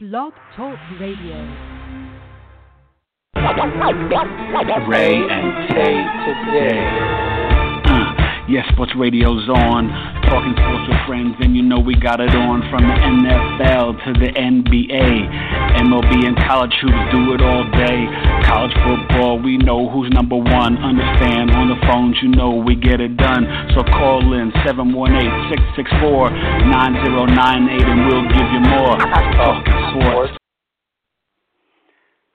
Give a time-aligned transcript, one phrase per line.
[0.00, 1.34] Blog Talk Radio.
[4.86, 6.78] Ray and Tay today.
[7.84, 10.17] Uh, yes, sports radio's on.
[10.28, 14.12] Talking sports with friends, and you know we got it on from the NFL to
[14.12, 15.08] the NBA.
[15.80, 18.04] MLB and college hoops do it all day.
[18.44, 20.76] College football, we know who's number one.
[20.84, 23.48] Understand on the phones, you know we get it done.
[23.72, 25.16] So call in 718
[25.80, 26.28] 664
[26.76, 29.00] 9098 and we'll give you more.
[29.00, 30.36] Talking sports.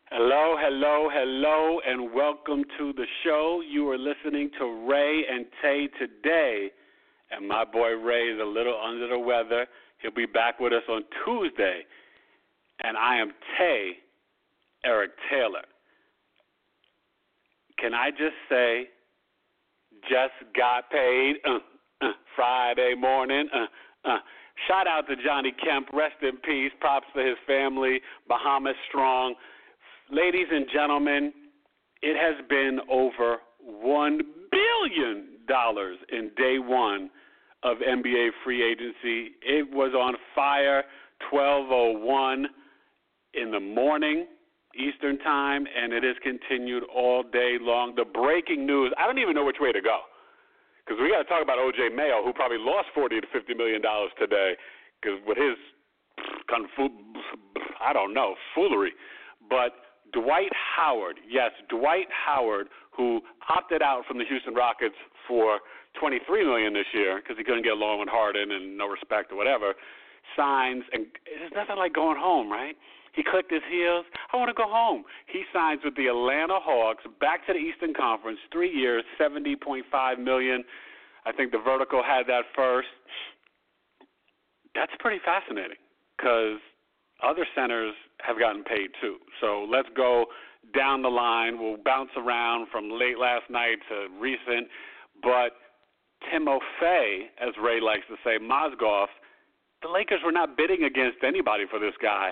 [0.10, 3.62] Hello, hello, hello, and welcome to the show.
[3.62, 6.72] You are listening to Ray and Tay today,
[7.36, 9.68] and my boy Ray is a little under the weather.
[10.02, 11.82] He'll be back with us on Tuesday,
[12.84, 13.92] and I am Tay,
[14.86, 15.64] Eric Taylor.
[17.80, 18.90] Can I just say,
[20.04, 21.60] just got paid uh,
[22.02, 23.48] uh, Friday morning?
[23.54, 24.18] Uh, uh.
[24.68, 25.88] Shout out to Johnny Kemp.
[25.94, 26.72] Rest in peace.
[26.80, 28.00] Props to his family.
[28.28, 29.34] Bahamas strong.
[30.12, 31.34] Ladies and gentlemen,
[32.04, 33.38] it has been over
[33.68, 34.20] $1
[34.52, 35.28] billion
[36.12, 37.10] in day one
[37.64, 39.36] of NBA free agency.
[39.42, 40.84] It was on fire
[41.32, 42.48] 1201
[43.34, 44.28] in the morning
[44.76, 47.94] Eastern time, and it has continued all day long.
[47.96, 50.00] The breaking news, I don't even know which way to go.
[50.84, 51.96] Because we got to talk about O.J.
[51.96, 54.56] Mayo, who probably lost 40 to 50 million dollars today,
[55.02, 55.56] because with his
[56.50, 56.90] kung fu,
[57.80, 58.92] I don't know, foolery.
[59.50, 59.74] But
[60.12, 64.96] Dwight Howard, yes, Dwight Howard, who opted out from the Houston Rockets
[65.28, 65.60] for
[66.00, 69.38] 23 million this year because he couldn't get along with Harden and no respect or
[69.38, 69.74] whatever,
[70.38, 72.76] signs and it's nothing like going home, right?
[73.14, 74.06] He clicked his heels.
[74.34, 75.04] I want to go home.
[75.28, 79.84] He signs with the Atlanta Hawks, back to the Eastern Conference, three years, 70.5
[80.20, 80.64] million.
[81.26, 82.88] I think the Vertical had that first.
[84.74, 85.78] That's pretty fascinating
[86.18, 86.58] because
[87.22, 87.94] other centers
[88.26, 89.18] have gotten paid too.
[89.40, 90.26] So let's go
[90.76, 91.60] down the line.
[91.60, 94.68] We'll bounce around from late last night to recent.
[95.22, 95.54] But
[96.32, 99.08] Timofey, as Ray likes to say, Mozgov,
[99.82, 102.32] the Lakers were not bidding against anybody for this guy.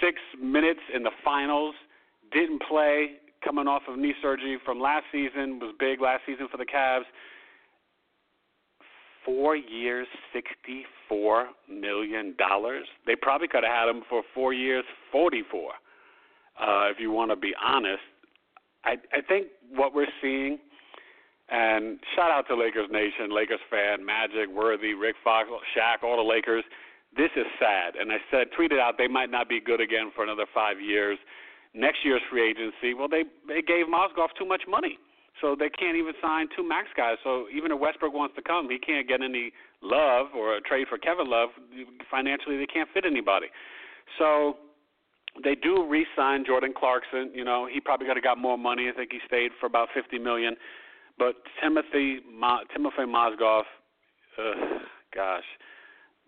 [0.00, 1.74] Six minutes in the finals,
[2.32, 6.56] didn't play, coming off of knee surgery from last season, was big last season for
[6.56, 7.04] the Cavs
[9.24, 12.86] four years, sixty-four million dollars.
[13.06, 15.72] They probably could have had him for four years, forty-four.
[16.60, 18.02] Uh, if you want to be honest,
[18.84, 20.58] I, I think what we're seeing,
[21.48, 26.22] and shout out to Lakers Nation, Lakers fan, Magic, Worthy, Rick Fox, Shaq, all the
[26.22, 26.64] Lakers.
[27.16, 30.22] This is sad, and I said tweeted out they might not be good again for
[30.22, 31.18] another five years.
[31.74, 34.98] Next year's free agency, well, they they gave Mozgov too much money.
[35.40, 37.16] So they can't even sign two max guys.
[37.24, 40.86] So even if Westbrook wants to come, he can't get any love or a trade
[40.88, 41.48] for Kevin Love.
[42.10, 43.46] Financially, they can't fit anybody.
[44.18, 44.56] So
[45.44, 47.30] they do re-sign Jordan Clarkson.
[47.34, 48.88] You know, he probably could have got more money.
[48.88, 50.56] I think he stayed for about fifty million.
[51.18, 53.64] But Timothy Mo- Timothy Mozgov,
[55.14, 55.44] gosh,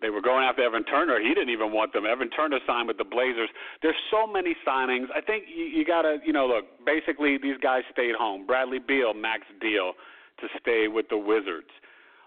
[0.01, 1.19] they were going after Evan Turner.
[1.19, 2.05] He didn't even want them.
[2.05, 3.49] Evan Turner signed with the Blazers.
[3.81, 5.05] There's so many signings.
[5.15, 8.45] I think you, you got to, you know, look, basically these guys stayed home.
[8.45, 9.93] Bradley Beal, max deal
[10.41, 11.69] to stay with the Wizards.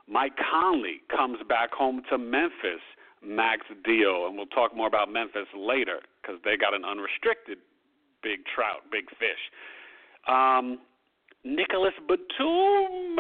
[0.08, 2.80] Mike Conley comes back home to Memphis,
[3.24, 4.26] max deal.
[4.26, 7.58] And we'll talk more about Memphis later because they got an unrestricted
[8.22, 9.42] big trout, big fish.
[10.28, 10.78] Um,
[11.44, 13.16] Nicholas Batum.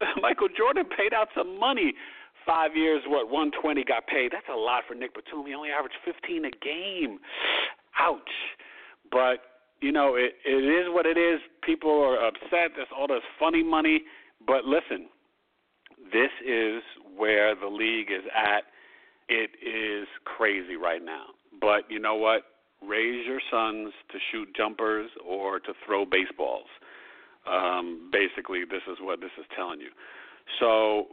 [0.22, 1.92] Michael Jordan paid out some money
[2.46, 4.32] five years, what, 120 got paid.
[4.32, 5.46] That's a lot for Nick Batum.
[5.46, 7.18] He only averaged 15 a game.
[7.98, 8.18] Ouch.
[9.10, 9.40] But,
[9.80, 11.40] you know, it, it is what it is.
[11.62, 12.72] People are upset.
[12.76, 14.02] There's all this funny money.
[14.46, 15.08] But listen,
[16.12, 16.82] this is
[17.16, 18.64] where the league is at.
[19.30, 21.26] It is crazy right now.
[21.60, 22.42] But you know what?
[22.82, 26.66] Raise your sons to shoot jumpers or to throw baseballs.
[27.46, 29.90] Um, basically, this is what this is telling you.
[30.58, 31.06] So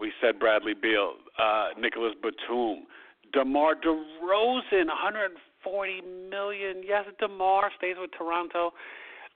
[0.00, 2.86] we said Bradley Beal, uh, Nicholas Batum,
[3.32, 6.82] DeMar DeRozan, 140 million.
[6.86, 8.72] Yes, DeMar stays with Toronto.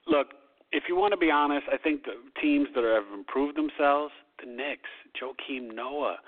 [0.06, 0.28] Look,
[0.70, 4.48] if you want to be honest, I think the teams that have improved themselves, the
[4.48, 4.90] Knicks,
[5.20, 6.18] Joakim Noah.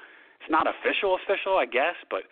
[0.40, 2.22] It's not official, official, I guess, but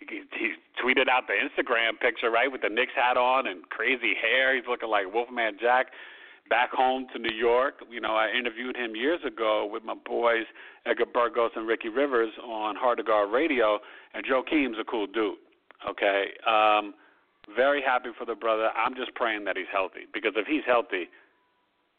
[0.00, 4.14] he, he tweeted out the Instagram picture right with the Knicks hat on and crazy
[4.14, 4.54] hair.
[4.56, 5.88] He's looking like Wolfman Jack
[6.48, 7.84] back home to New York.
[7.90, 10.44] You know, I interviewed him years ago with my boys
[10.86, 13.78] Edgar Burgos and Ricky Rivers on Hard to Guard Radio,
[14.14, 15.36] and Joakim's a cool dude.
[15.88, 16.94] Okay, um,
[17.54, 18.70] very happy for the brother.
[18.76, 21.08] I'm just praying that he's healthy because if he's healthy,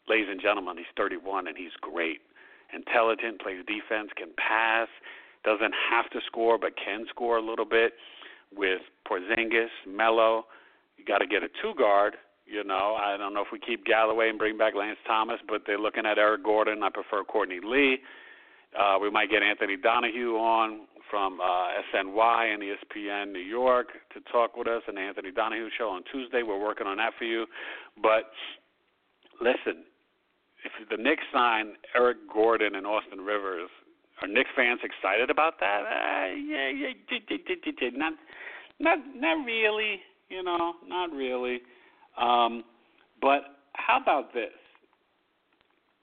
[0.08, 2.20] ladies and gentlemen, he's 31 and he's great,
[2.74, 4.88] intelligent, plays defense, can pass,
[5.44, 7.94] doesn't have to score but can score a little bit.
[8.54, 10.44] with Porzingis, Melo.
[10.96, 12.16] You got to get a two guard.
[12.46, 15.62] You know, I don't know if we keep Galloway and bring back Lance Thomas, but
[15.66, 16.82] they're looking at Eric Gordon.
[16.82, 17.98] I prefer Courtney Lee.
[18.78, 24.20] Uh, we might get Anthony Donahue on from uh, SNY and ESPN New York to
[24.32, 26.42] talk with us, an Anthony Donahue show on Tuesday.
[26.42, 27.46] We're working on that for you.
[28.00, 28.30] But
[29.40, 29.84] listen,
[30.64, 33.70] if the Knicks sign Eric Gordon and Austin Rivers,
[34.22, 35.82] are Knicks fans excited about that?
[35.82, 38.12] Uh, yeah, yeah, not,
[38.78, 40.00] not, not really.
[40.28, 41.60] You know, not really.
[42.20, 42.64] Um,
[43.20, 43.40] but
[43.74, 44.52] how about this?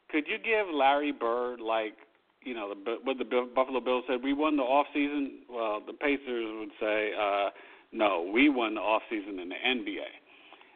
[0.09, 1.93] Could you give Larry Bird like
[2.43, 4.23] you know the, what the Buffalo Bills said?
[4.23, 5.39] We won the off season.
[5.49, 7.49] Well, the Pacers would say uh,
[7.91, 8.29] no.
[8.33, 10.07] We won the off season in the NBA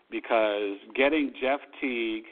[0.10, 2.26] because getting Jeff Teague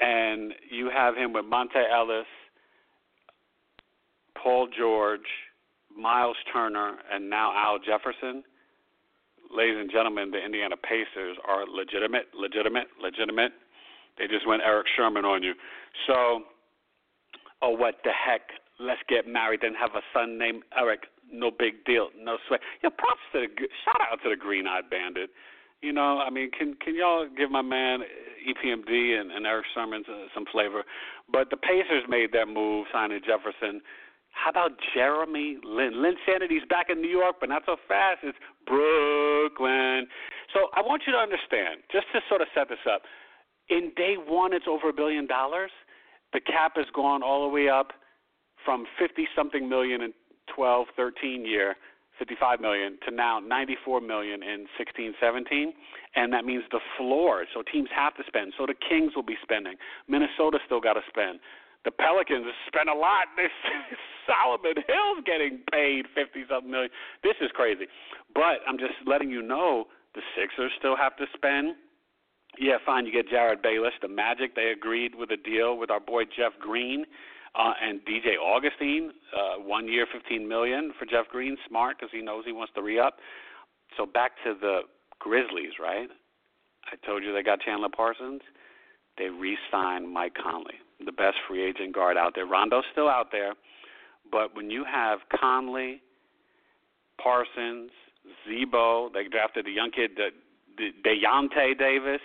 [0.00, 2.26] and you have him with Monta Ellis,
[4.44, 5.26] Paul George,
[5.96, 8.44] Miles Turner, and now Al Jefferson
[9.54, 13.52] ladies and gentlemen, the Indiana Pacers are legitimate, legitimate, legitimate.
[14.18, 15.54] They just went Erick Sermon on you.
[16.06, 16.42] So,
[17.62, 18.42] oh, what the heck?
[18.78, 21.06] Let's get married and have a son named Eric.
[21.32, 22.60] No big deal, no sweat.
[22.82, 23.48] Yeah, props to the
[23.84, 25.30] shout out to the Green Eyed Bandit.
[25.80, 28.00] You know, I mean, can can y'all give my man
[28.44, 30.82] EPMD and, and Erick Sermon uh, some flavor?
[31.30, 33.80] But the Pacers made that move, signing Jefferson.
[34.34, 36.02] How about Jeremy Lin?
[36.02, 38.20] Linsanity's back in New York, but not so fast.
[38.22, 38.36] It's
[38.66, 40.06] Brooklyn.
[40.52, 43.02] So I want you to understand, just to sort of set this up,
[43.68, 45.70] in day one, it's over a billion dollars.
[46.32, 47.92] The cap has gone all the way up
[48.64, 50.12] from 50 something million in
[50.54, 51.76] 12, 13 year,
[52.18, 55.72] 55 million, to now 94 million in 16, 17.
[56.16, 57.44] And that means the floor.
[57.54, 58.52] So teams have to spend.
[58.58, 59.74] So the Kings will be spending.
[60.08, 61.40] Minnesota still got to spend.
[61.84, 63.28] The Pelicans spent a lot.
[63.36, 63.52] This
[64.26, 66.90] Solomon Hill's getting paid fifty something million.
[67.22, 67.84] This is crazy.
[68.32, 69.84] But I'm just letting you know
[70.14, 71.76] the Sixers still have to spend.
[72.58, 73.04] Yeah, fine.
[73.04, 73.92] You get Jerryd Bayless.
[74.00, 77.04] The Magic they agreed with a deal with our boy Jeff Green
[77.54, 79.12] uh, and DJ Augustin.
[79.36, 81.58] Uh, one year, fifteen million for Jeff Green.
[81.68, 83.18] Smart because he knows he wants to re up.
[83.98, 84.80] So back to the
[85.18, 86.08] Grizzlies, right?
[86.90, 88.40] I told you they got Chandler Parsons.
[89.18, 92.46] They re-signed Mike Conley the best free agent guard out there.
[92.46, 93.54] Rondo's still out there,
[94.30, 96.02] but when you have Conley,
[97.22, 97.90] Parsons,
[98.46, 102.20] Z-Bo, they drafted a young kid, De- Deyonta Davis,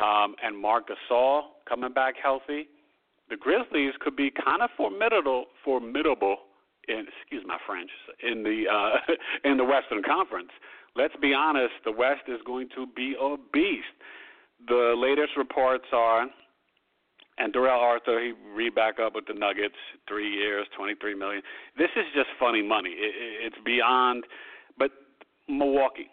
[0.00, 2.68] um, and Marc Gasol coming back healthy.
[3.28, 6.36] The Grizzlies could be kind of formidable, formidable.
[6.88, 7.90] In, excuse my French
[8.28, 9.14] in the uh,
[9.48, 10.50] in the Western Conference.
[10.96, 13.86] Let's be honest, the West is going to be a beast.
[14.66, 16.26] The latest reports are
[17.38, 19.74] and Darrell Arthur, he re back up with the Nuggets,
[20.06, 21.42] three years, twenty-three million.
[21.78, 22.90] This is just funny money.
[22.90, 23.14] It,
[23.46, 24.24] it's beyond.
[24.78, 24.90] But
[25.48, 26.08] Milwaukee,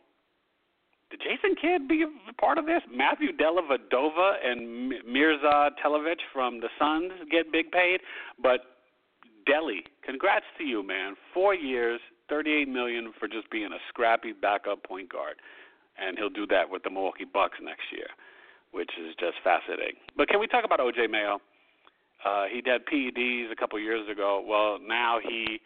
[1.12, 2.82] did Jason Kidd be a part of this?
[2.94, 8.00] Matthew Dellavedova and Mirza Teletovic from the Suns get big paid,
[8.42, 8.62] but
[9.48, 11.16] Delly, congrats to you, man.
[11.34, 12.00] Four years,
[12.30, 15.36] thirty-eight million for just being a scrappy backup point guard,
[16.02, 18.08] and he'll do that with the Milwaukee Bucks next year
[18.72, 19.96] which is just fascinating.
[20.16, 21.08] But can we talk about O.J.
[21.08, 21.40] Mayo?
[22.26, 24.44] Uh, he did PEDs a couple years ago.
[24.46, 25.60] Well, now he,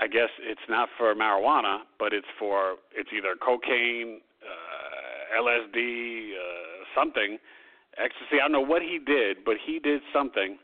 [0.00, 6.84] I guess it's not for marijuana, but it's for it's either cocaine, uh, LSD, uh,
[6.94, 7.38] something,
[7.98, 8.40] ecstasy.
[8.40, 10.58] I don't know what he did, but he did something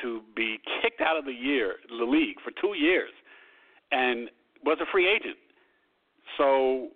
[0.00, 3.10] to be kicked out of the year, the league for two years,
[3.90, 4.30] and
[4.64, 5.36] was a free agent.
[6.38, 6.88] So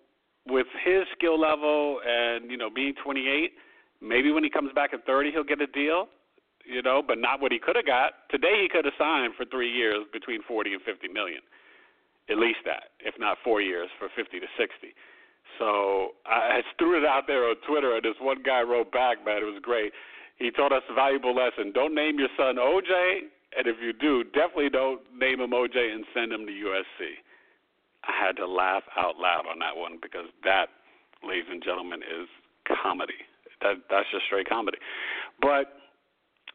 [0.46, 3.52] with his skill level and you know being 28,
[4.00, 6.08] maybe when he comes back at 30, he'll get a deal.
[6.66, 8.26] You know, but not what he could have got.
[8.28, 11.38] Today he could have signed for three years between 40 and 50 million,
[12.28, 14.90] at least that, if not four years for 50 to 60.
[15.60, 19.42] So I threw it out there on Twitter, and this one guy wrote back, man,
[19.42, 19.92] it was great.
[20.38, 24.24] He taught us a valuable lesson: don't name your son OJ, and if you do,
[24.24, 27.22] definitely don't name him OJ and send him to USC.
[28.06, 30.68] I had to laugh out loud on that one because that,
[31.26, 32.28] ladies and gentlemen, is
[32.66, 33.26] comedy.
[33.62, 34.78] That that's just straight comedy.
[35.40, 35.76] But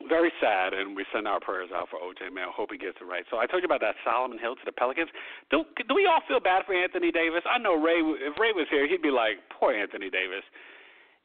[0.10, 2.50] very sad, and we send our prayers out for OJ Mayo.
[2.50, 3.26] Hope he gets it right.
[3.30, 5.10] So I told you about that Solomon Hill to the Pelicans.
[5.50, 7.44] Do do we all feel bad for Anthony Davis?
[7.46, 8.00] I know Ray.
[8.00, 10.44] If Ray was here, he'd be like, "Poor Anthony Davis."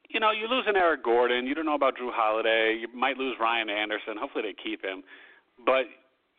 [0.08, 1.46] You know, you lose an Eric Gordon.
[1.46, 2.78] You don't know about Jrue Holiday.
[2.78, 4.16] You might lose Ryan Anderson.
[4.16, 5.02] Hopefully they keep him.
[5.64, 5.86] But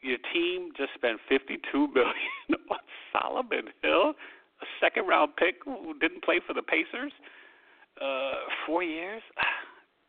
[0.08, 1.60] your team just spent 52
[1.94, 2.16] million
[2.72, 2.80] on
[3.12, 4.14] Solomon Hill,
[4.62, 7.12] a second round pick who didn't play for the Pacers,
[8.02, 9.22] uh, four years.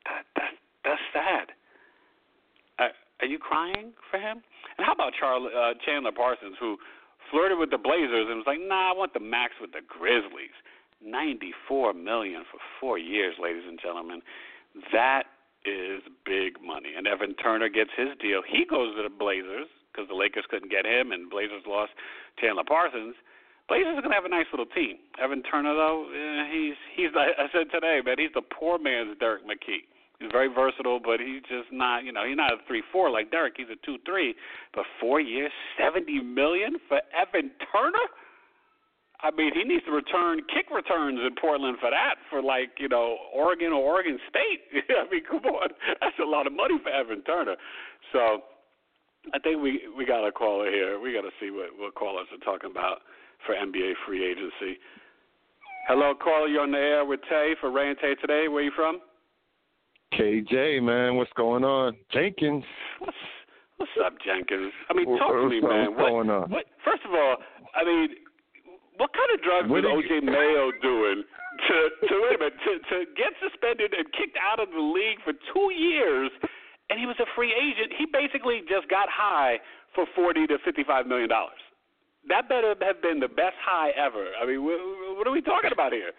[0.06, 0.52] That that
[0.88, 1.52] that's sad.
[2.78, 4.40] Uh, are you crying for him?
[4.78, 6.78] And how about Charlie uh, Chandler Parsons, who
[7.30, 10.56] flirted with the Blazers and was like, "Nah, I want the max with the Grizzlies."
[11.04, 14.22] 94 million for 4 years, ladies and gentlemen.
[14.92, 15.24] That
[15.66, 16.94] is big money.
[16.96, 18.40] And Evan Turner gets his deal.
[18.48, 21.92] He goes to the Blazers because the Lakers couldn't get him and Blazers lost
[22.40, 23.14] Chandler Parsons.
[23.68, 24.96] Blazers are to have a nice little team.
[25.20, 29.44] Evan Turner, though, eh, he's he's I said today, man, he's the poor man's Derrick
[29.44, 29.84] McKey.
[30.18, 33.30] He's very versatile, but he's just not, you know, he's not a three four like
[33.30, 33.54] Derek.
[33.56, 34.34] He's a two three.
[34.74, 38.08] But four years, seventy million for Evan Turner.
[39.20, 42.88] I mean, he needs to return kick returns in Portland for that, for like you
[42.88, 44.62] know Oregon or Oregon State.
[44.90, 47.56] I mean, come on, that's a lot of money for Evan Turner.
[48.12, 48.42] So,
[49.34, 50.98] I think we we got a caller here.
[51.00, 53.02] We got to see what what callers are talking about
[53.46, 54.78] for NBA free agency.
[55.86, 56.48] Hello, caller.
[56.48, 58.48] You're on the air with Tay for Ray and Tay today.
[58.48, 59.00] Where you from?
[60.14, 61.96] KJ, man, what's going on?
[62.12, 62.64] Jenkins.
[62.98, 63.16] What's
[63.76, 64.72] What's up, Jenkins?
[64.90, 65.94] I mean, talk what's to me, man.
[65.94, 66.50] What's going on?
[66.50, 67.36] What, first of all,
[67.78, 68.10] I mean,
[68.98, 71.76] what kind of drugs What was do you- OJ Mayo doing to
[72.10, 75.30] to wait a minute to to get suspended and kicked out of the league for
[75.54, 76.30] two years,
[76.90, 77.92] and he was a free agent.
[77.98, 79.58] He basically just got high
[79.94, 81.58] for forty to fifty-five million dollars.
[82.28, 84.26] That better have been the best high ever.
[84.40, 84.78] I mean, what,
[85.16, 86.10] what are we talking about here?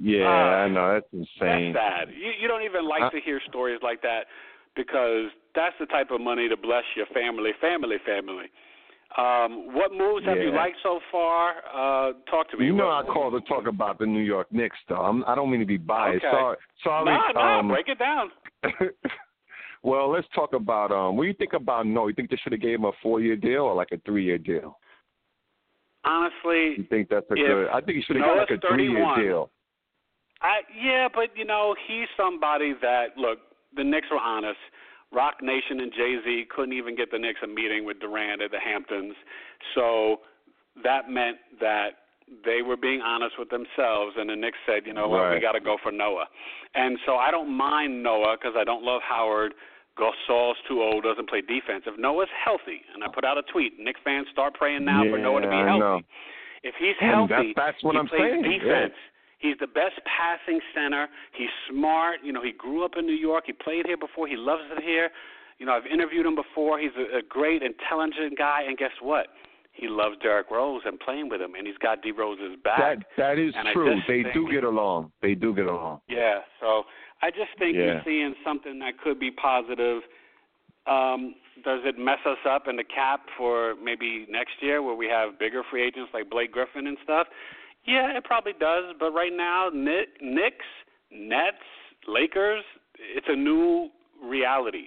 [0.00, 1.74] Yeah, Uh, I know that's insane.
[1.74, 2.14] That's sad.
[2.14, 4.26] You, you don't even like Uh, to hear stories like that
[4.76, 8.46] because that's the type of money to bless your family, family, family.
[9.18, 11.56] Um, what moves have you liked so far?
[11.68, 12.64] Uh, talk to me.
[12.66, 15.02] You know, I What- called to talk about the New York Knicks, though.
[15.02, 16.24] I'm, I don't mean to be biased.
[16.24, 16.32] Okay.
[16.34, 17.04] Sorry, sorry.
[17.04, 18.30] Nah, nah, um, break it down.
[19.82, 21.16] well, let's talk about um.
[21.16, 22.08] What do you think about No?
[22.08, 24.78] You think they should have gave him a four-year deal or like a three-year deal?
[26.04, 27.68] Honestly, you think that's a If good?
[27.68, 29.50] I think he should have got like a three-year deal.
[30.40, 33.38] I yeah, but you know, he's somebody that look.
[33.76, 34.58] The Knicks were honest.
[35.12, 38.50] Roc Nation and Jay Z couldn't even get the Knicks a meeting with Durant at
[38.50, 39.14] the Hamptons,
[39.74, 40.20] so
[40.82, 41.90] that meant that
[42.44, 45.52] they were being honest with themselves, and the Knicks said, you know what, we got
[45.52, 46.26] to go for Noah.
[46.74, 49.52] And so I don't mind Noah because I don't love Howard.
[49.98, 51.84] Gasol's too old, doesn't play defense.
[51.86, 55.18] If Noah's healthy, and I put out a tweet, Knick fans start praying now for
[55.18, 56.04] Noah to be healthy.
[56.62, 58.94] If he's And that's- healthy, that's what he I'm plays saying, defense.
[59.38, 61.08] He's the best passing center.
[61.32, 62.20] He's smart.
[62.22, 63.44] You know, he grew up in New York.
[63.46, 64.28] He played here before.
[64.28, 65.10] He loves it here.
[65.58, 66.78] You know, I've interviewed him before.
[66.78, 68.62] He's a, a great, intelligent guy.
[68.66, 69.26] And guess what?
[69.72, 72.78] He loves Derrick Rose and playing with him, and he's got D Rose's back.
[72.78, 74.00] That that is And true.
[74.06, 75.10] They think- do get along.
[75.22, 76.02] They do get along.
[76.08, 76.84] Yeah, so
[77.22, 77.84] I just think Yeah.
[77.84, 80.02] you're seeing something that could be positive.
[80.86, 85.06] Um, does it mess us up in the cap for maybe next year where we
[85.06, 87.28] have bigger free agents like Blake Griffin and stuff?
[87.84, 88.94] Yeah, it probably does.
[88.98, 90.66] But right now, Knicks,
[91.10, 91.56] Nets,
[92.08, 92.64] Lakers,
[92.98, 93.90] it's a new
[94.22, 94.86] reality.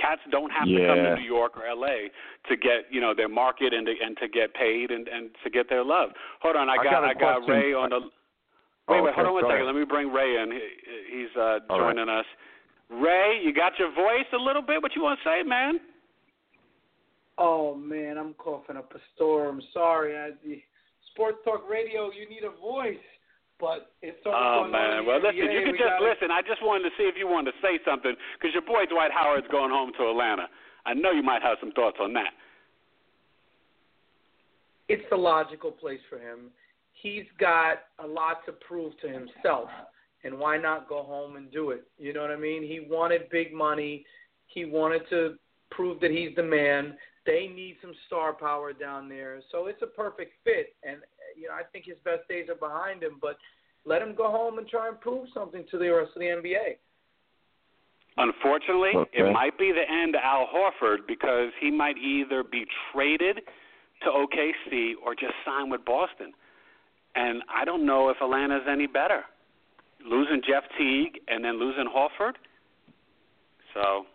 [0.00, 2.08] Cats don't have to come to New York or LA
[2.48, 5.50] to get you know their market and to, and to get paid and and to
[5.50, 6.10] get their love.
[6.42, 7.48] Hold on, I I got got a I got.
[7.48, 8.00] Ray on the
[8.88, 9.64] Wait, Oh, wait, okay, hold on one go second.
[9.66, 9.74] ahead.
[9.74, 10.52] Let me bring Ray in.
[10.52, 11.94] He, he's uh, All right.
[11.96, 12.26] joining us.
[12.90, 14.82] Ray, you got your voice a little bit.
[14.82, 15.80] What you want to say, man?
[17.38, 19.60] Oh man, I'm coughing up a storm.
[19.72, 20.62] Sorry, I, the
[21.12, 22.10] Sports Talk Radio.
[22.12, 23.00] You need a voice,
[23.58, 25.06] but it's all Oh going on in man.
[25.06, 25.52] Well, listen, NBA.
[25.54, 26.30] you can We just gotta- listen.
[26.30, 29.10] I just wanted to see if you wanted to say something because your boy Dwight
[29.10, 30.46] Howard's going home to Atlanta.
[30.86, 32.30] I know you might have some thoughts on that.
[34.88, 36.52] It's the logical place for him.
[37.04, 39.68] He's got a lot to prove to himself,
[40.24, 41.84] and why not go home and do it?
[41.98, 42.62] You know what I mean?
[42.62, 44.06] He wanted big money.
[44.46, 45.34] He wanted to
[45.70, 46.96] prove that he's the man.
[47.26, 50.74] They need some star power down there, so it's a perfect fit.
[50.82, 50.96] And
[51.36, 53.18] you know, I think his best days are behind him.
[53.20, 53.36] But
[53.84, 56.78] let him go home and try and prove something to the rest of the NBA.
[58.16, 59.28] Unfortunately, Okay.
[59.28, 63.40] it might be the end of Al Horford because he might either be traded
[64.04, 66.32] to OKC or just sign with Boston.
[67.14, 69.22] And I don't know if Atlanta's any better.
[70.04, 72.34] Losing Jeff Teague and then losing Horford.
[73.72, 74.06] So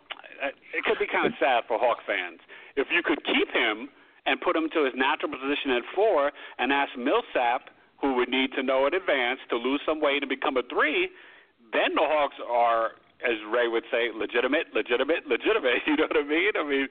[0.42, 2.40] it could be kind of sad for Hawk fans.
[2.76, 3.88] If you could keep him
[4.26, 7.68] and put him to his natural position at four and ask Millsap,
[8.00, 11.10] who would need to know in advance to lose some weight and become a three,
[11.72, 15.84] then the Hawks are, as Ray would say, legitimate, legitimate, legitimate.
[15.86, 16.52] You know what I mean?
[16.56, 16.88] I mean,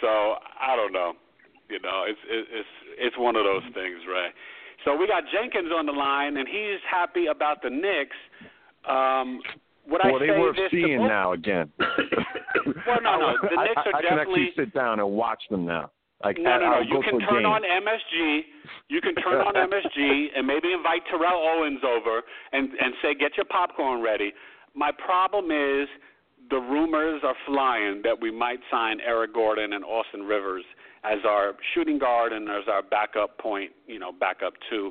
[0.00, 1.14] so I don't know.
[1.68, 4.28] You know, it's it's it's one of those things, Ray.
[4.84, 8.16] So we got Jenkins on the line, and he's happy about the Knicks.
[8.88, 9.40] Um,
[9.88, 11.72] would well, I they say worth this seeing both- now again.
[12.86, 15.42] Well, no, no, the I, Knicks I, are I can actually sit down and watch
[15.50, 15.90] them now.
[16.22, 16.80] Like No, no, no.
[16.80, 17.46] You can turn game.
[17.46, 18.40] on MSG.
[18.88, 22.22] You can turn on MSG and maybe invite Terrell Owens over
[22.52, 24.32] and and say, "Get your popcorn ready."
[24.74, 25.88] My problem is
[26.50, 30.64] the rumors are flying that we might sign Eric Gordon and Austin Rivers
[31.04, 34.90] as our shooting guard and as our backup point, you know, backup two.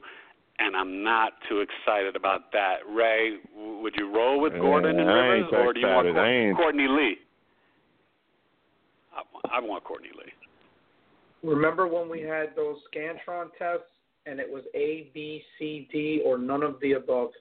[0.60, 2.78] And I'm not too excited about that.
[2.88, 7.16] Ray, would you roll with Gordon and Rivers, or do you want Courtney, Courtney Lee?
[9.16, 10.32] I, I want Courtney Lee.
[11.44, 13.90] Remember when we had those Scantron tests
[14.26, 17.32] and it was A, B, C, D, or none of the above?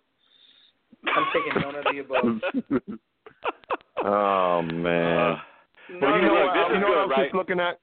[1.07, 2.99] I'm taking none of the above.
[4.05, 5.33] oh man.
[5.33, 5.37] Uh,
[6.01, 7.25] well, you know, what, you know what I was right?
[7.27, 7.79] just looking at?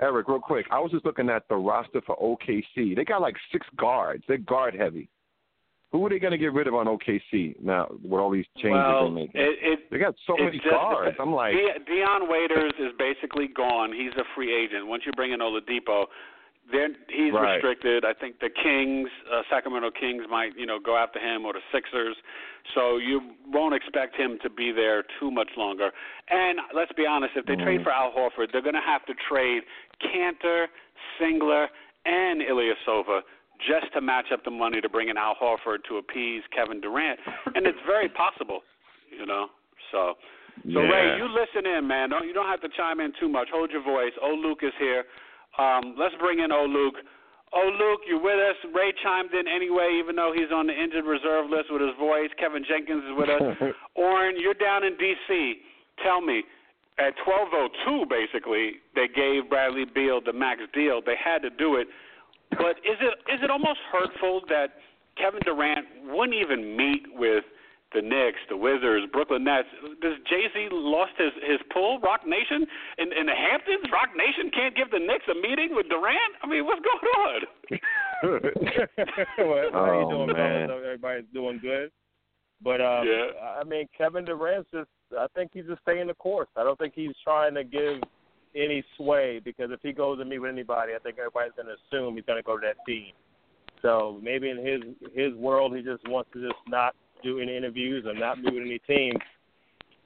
[0.00, 0.66] Eric, real quick.
[0.70, 2.96] I was just looking at the roster for OKC.
[2.96, 4.24] They got like six guards.
[4.26, 5.08] They're guard heavy.
[5.92, 8.72] Who are they going to get rid of on OKC now with all these changes
[8.72, 9.40] well, they're making?
[9.40, 11.16] It, it, they got so many just- guards.
[11.20, 13.92] I'm like, De- Dion Waiters is basically gone.
[13.92, 14.88] He's a free agent.
[14.88, 16.06] Once you bring in Oladipo,
[16.72, 17.54] then he's Right.
[17.54, 18.04] restricted.
[18.04, 21.62] I think the Kings, uh, Sacramento Kings, might you know go after him or the
[21.72, 22.16] Sixers.
[22.74, 25.92] So you won't expect him to be there too much longer.
[26.28, 27.84] And let's be honest, if they trade Mhm.
[27.84, 29.64] for Al Horford, they're going to have to trade
[30.00, 30.68] Kanter,
[31.18, 31.68] Singler,
[32.06, 33.22] and Ilyasova
[33.60, 37.20] just to match up the money to bring in Al Horford to appease Kevin Durant.
[37.54, 38.64] And it's very possible,
[39.10, 39.50] you know.
[39.90, 40.16] So,
[40.72, 40.88] so yeah.
[40.88, 42.08] Ray, you listen in, man.
[42.10, 43.50] Don't you don't have to chime in too much.
[43.50, 44.12] Hold your voice.
[44.22, 45.04] Oh, Luke is here.
[45.58, 46.96] Um, let's bring in Oh Luke.
[47.54, 48.58] Oh Luke, you're with us?
[48.74, 52.30] Ray chimed in anyway, even though he's on the injured reserve list with his voice.
[52.38, 53.42] Kevin Jenkins is with us.
[53.94, 55.62] Oren, you're down in D.C.
[56.02, 56.42] Tell me,
[56.98, 61.00] at 12:02, basically, they gave Bradley Beal the max deal.
[61.04, 61.86] They had to do it,
[62.50, 64.82] but is it is it almost hurtful that
[65.16, 67.44] Kevin Durant wouldn't even meet with
[67.94, 69.68] the Knicks, the Wizards, Brooklyn Nets?
[70.02, 72.00] Does Jay Z lost his his pull?
[72.00, 72.66] Roc Nation
[72.98, 76.34] in in the Hamptons, Roc Nation can't give the Knicks a meeting with Durant.
[76.42, 77.40] I mean, what's going on?
[79.38, 80.68] well, how you Oh, doing, man.
[80.68, 80.82] fellas?
[80.84, 81.90] Everybody's doing good.
[82.62, 83.30] But um, Yeah.
[83.60, 84.88] I mean, Kevin Durant's just.
[85.18, 86.48] I think he's just staying the course.
[86.56, 88.02] I don't think he's trying to give
[88.56, 91.74] any sway because if he goes to meet with anybody, I think everybody's going to
[91.74, 93.12] assume he's going to go to that team.
[93.82, 94.80] So maybe in his
[95.14, 98.78] his world, he just wants to just not do any interviews or not meet any
[98.86, 99.20] teams.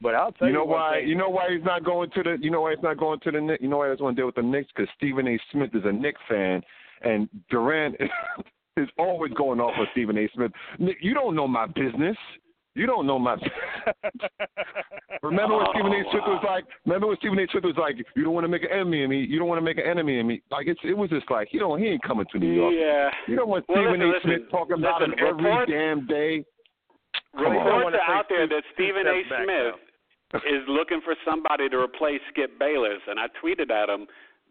[0.01, 1.01] But I'll tell you you, know why?
[1.01, 1.09] thing.
[1.09, 2.37] You know why he's not going to the?
[2.41, 3.63] You know why he's not going to the Knicks?
[3.63, 4.69] You know why he doesn't want to deal with the Knicks?
[4.75, 5.39] Because Stephen A.
[5.51, 6.63] Smith is a Knicks fan,
[7.03, 7.97] and Durant
[8.77, 10.29] is always going off with Stephen A.
[10.35, 10.53] Smith.
[10.79, 12.17] Nick, you don't know my business.
[12.77, 13.35] You don't know my.
[15.23, 15.97] remember when Oh, Stephen A.
[16.07, 16.65] Oh, Smith was like?
[16.87, 17.47] Remember when Stephen A.
[17.51, 17.97] Smith was like?
[18.15, 19.19] You don't want to make an enemy of me.
[19.25, 20.43] You don't want to make an enemy of me.
[20.51, 22.75] Like it's it was just like you know he ain't coming to New York.
[22.79, 23.11] Yeah.
[23.27, 24.23] You don't want Well, Stephen listen, A.
[24.23, 26.45] Smith listen, talking about him every reports- damn day.
[27.39, 27.67] Come on.
[27.67, 29.23] Reports are out there that Stephen A.
[29.25, 29.75] Smith
[30.45, 34.07] is looking for somebody to replace Skip Bayless, and I tweeted at him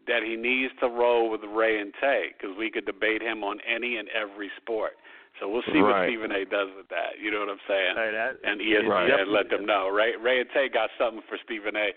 [0.08, 3.60] that he needs to roll with Ray and Tay because we could debate him on
[3.68, 4.96] any and every sport.
[5.38, 6.42] So we'll see what Stephen A.
[6.42, 7.20] does with that.
[7.22, 7.94] You know what I'm saying?
[7.94, 9.28] Hey, that, And ESPN Right.
[9.28, 9.88] let them know.
[9.88, 11.94] Ray, Ray and Tay got something for Stephen A.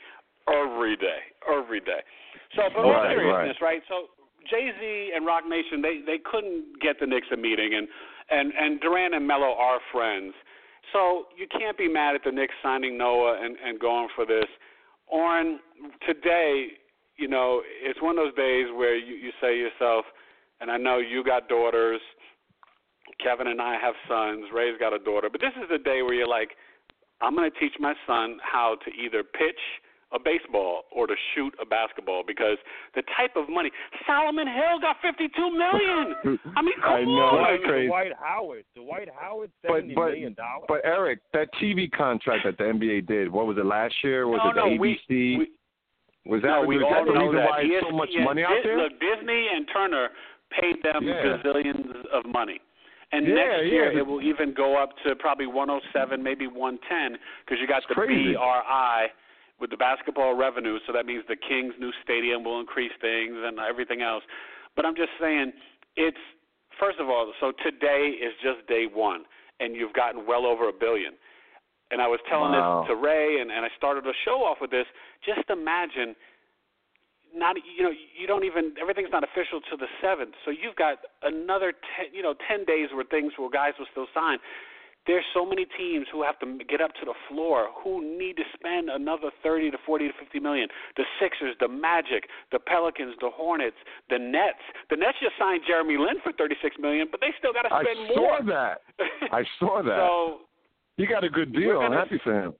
[0.48, 2.02] every day, every day.
[2.56, 3.82] So, but more Right, seriousness, right?
[3.88, 4.10] So
[4.50, 7.88] Jay Z and Roc Nation, they they couldn't get the Knicks a meeting, and
[8.30, 10.34] and and Durant and Melo are friends.
[10.94, 14.46] So you can't be mad at the Knicks signing Noah and and going for this.
[15.08, 15.60] Oren,
[16.08, 16.68] today,
[17.18, 20.06] you know, it's one of those days where you you say to yourself,
[20.60, 22.02] and I know you got daughters.
[23.24, 24.46] Kevin and I have sons.
[24.54, 25.30] Ray's got a daughter.
[25.30, 26.52] But this is the day where you're like,
[27.20, 29.60] I'm going to teach my son how to either pitch
[30.14, 32.58] a baseball or to shoot a basketball because
[32.96, 33.72] the type of money
[34.06, 36.16] Solomon Hill got 52 million.
[36.56, 37.52] I mean, come I know, on.
[37.52, 37.88] that's crazy.
[37.88, 38.64] Dwight Howard.
[38.76, 40.66] Dwight Howard, But seventy but million dollars.
[40.68, 44.28] but Eric, that TV contract that the NBA did, what was it last year?
[44.28, 44.80] Was no, it the no, ABC?
[44.80, 45.48] we, we
[46.26, 47.50] was that no, we was all that the reason that.
[47.50, 48.78] why it's so much ESPN money out there?
[48.78, 50.10] Look, Disney and Turner
[50.60, 51.40] paid them Yeah.
[51.42, 52.60] gazillions of money.
[53.14, 54.00] And Yeah, next year yeah.
[54.00, 57.96] it will even go up to probably 107, maybe 110, because you got It's the
[57.96, 58.34] crazy.
[58.36, 59.10] BRI
[59.62, 60.80] with the basketball revenue.
[60.88, 64.24] So that means the Kings' new stadium will increase things and everything else.
[64.76, 65.54] But I'm just saying,
[65.96, 66.18] it's
[66.80, 69.24] first of all, so today is just day one,
[69.60, 71.14] and you've gotten well over a billion.
[71.92, 72.82] And I was telling Wow.
[72.82, 74.88] this to Ray, and, and I started the show off with this.
[75.24, 76.16] Just imagine
[77.36, 80.98] not you know you don't even everything's not official till the seventh so you've got
[81.24, 84.38] another ten you know ten days where things where guys will still sign
[85.08, 88.44] there's so many teams who have to get up to the floor who need to
[88.54, 93.30] spend another 30 to 40 to 50 million the sixers the magic the pelicans the
[93.34, 93.78] hornets
[94.10, 97.64] the nets the nets just signed jeremy lin for 36 million but they still got
[97.64, 98.36] to spend more.
[98.36, 98.82] I saw more that.
[99.32, 99.98] I saw that.
[99.98, 100.40] so
[100.98, 101.80] he got a good we're deal.
[101.82, 102.54] I'm happy for him.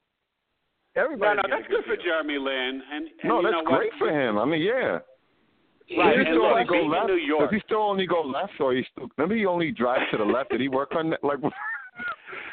[0.96, 1.96] Everybody no, get a that's good for.
[1.96, 2.82] Jeremy Lin.
[2.92, 3.80] And, and No, you that's know what?
[3.80, 4.38] great for him.
[4.38, 5.00] I mean, yeah.
[5.98, 7.08] Right, Does he still only go left?
[7.08, 9.10] New York, Does he still only go left, or he still?
[9.18, 10.52] Remember, he only drives to the left.
[10.52, 11.24] Did he work on that?
[11.24, 11.40] Like,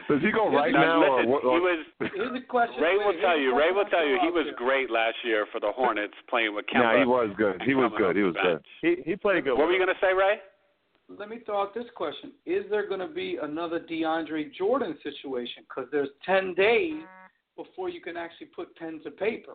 [0.08, 1.00] Does he go right now?
[1.00, 1.16] now?
[1.16, 1.86] Listen, or what, he was.
[2.16, 2.82] Here's a question.
[2.82, 3.56] Ray will tell you.
[3.56, 6.94] Ray will tell you he was great last year for the Hornets playing with Kemba.
[6.94, 7.62] Yeah, he was good.
[7.64, 8.16] He was good.
[8.16, 8.60] He the was good.
[8.80, 9.58] He he played good.
[9.58, 10.40] What were you gonna say, Ray?
[11.08, 15.64] Let me throw out this question: Is there going to be another DeAndre Jordan situation?
[15.68, 17.02] Because there's ten days
[17.56, 19.54] before you can actually put pen to paper.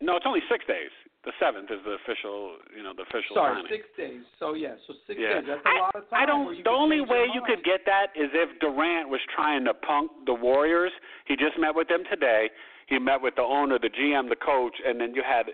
[0.00, 0.90] No, it's only six days.
[1.26, 3.66] The seventh is the official, you know, the official Sorry, signing.
[3.66, 4.22] six days.
[4.38, 5.42] So yeah, so six yeah.
[5.42, 5.50] days.
[5.50, 6.22] That's a I, lot of time.
[6.22, 6.62] I don't.
[6.62, 10.34] The only way you could get that is if Durant was trying to punk the
[10.34, 10.94] Warriors.
[11.26, 12.48] He just met with them today.
[12.86, 15.46] He met with the owner, the GM, the coach, and then you had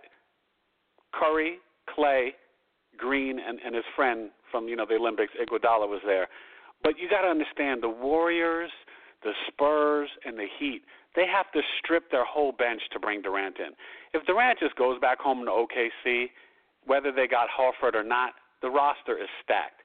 [1.17, 1.57] Curry,
[1.89, 2.35] Clay,
[2.99, 6.29] Green, and, and his friend from you know the Olympics, Iguodala was there.
[6.83, 8.71] But you got to understand the Warriors,
[9.23, 10.83] the Spurs, and the Heat.
[11.15, 13.73] They have to strip their whole bench to bring Durant in.
[14.15, 16.31] If Durant just goes back home to OKC,
[16.87, 19.83] whether they got Horford or not, the roster is stacked.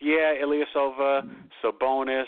[0.00, 1.28] Yeah, Ilyasova,
[1.64, 2.26] Sabonis,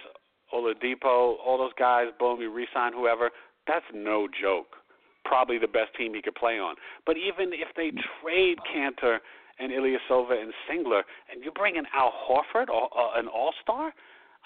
[0.55, 3.31] Oladipo, all those guys, you re-sign whoever.
[3.67, 4.77] That's no joke.
[5.25, 6.77] Probably the best team he could play on.
[7.05, 9.19] But even if they trade Kanter
[9.59, 13.93] and Ilyasova and Singler, and you bring in Al Horford, or, uh, an All-Star,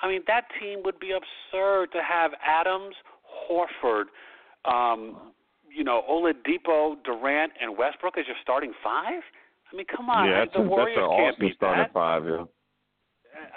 [0.02, 2.96] I mean that team would be absurd to have Adams,
[3.48, 4.04] Horford,
[4.64, 5.32] um,
[5.68, 9.22] you know, Oladipo, Durant, and Westbrook as your starting five.
[9.72, 11.92] I mean, come on, yeah, the that's, that's Warriors an can't awesome beat starting that.
[11.92, 12.24] five.
[12.24, 12.44] Yeah.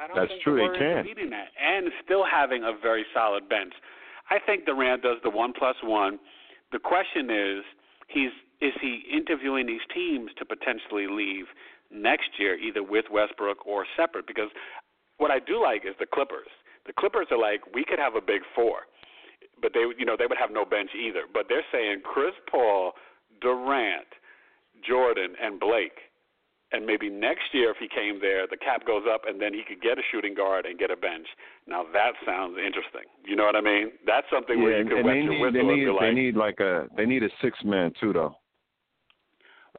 [0.01, 1.03] I don't That's think true, the they can.
[1.03, 3.73] beating that, and still having a very solid bench.
[4.29, 6.17] I think Durant does the one plus one.
[6.71, 7.63] The question is,
[8.07, 11.45] he's is he interviewing these teams to potentially leave
[11.91, 14.25] next year, either with Westbrook or separate?
[14.25, 14.49] Because
[15.17, 16.47] what I do like is the Clippers.
[16.87, 18.87] The Clippers are like, we could have a big four,
[19.61, 21.23] but they, you know, they would have no bench either.
[21.31, 22.93] But they're saying Chris Paul,
[23.41, 24.07] Durant,
[24.87, 25.99] Jordan, and Blake
[26.71, 29.61] and maybe next year if he came there, the cap goes up, and then he
[29.67, 31.27] could get a shooting guard and get a bench.
[31.67, 33.07] Now that sounds interesting.
[33.25, 33.91] You know what I mean?
[34.05, 36.05] That's something where you can and wet they your need whistle they need you they
[36.07, 36.15] like.
[36.15, 38.35] need like a they need a six man too though.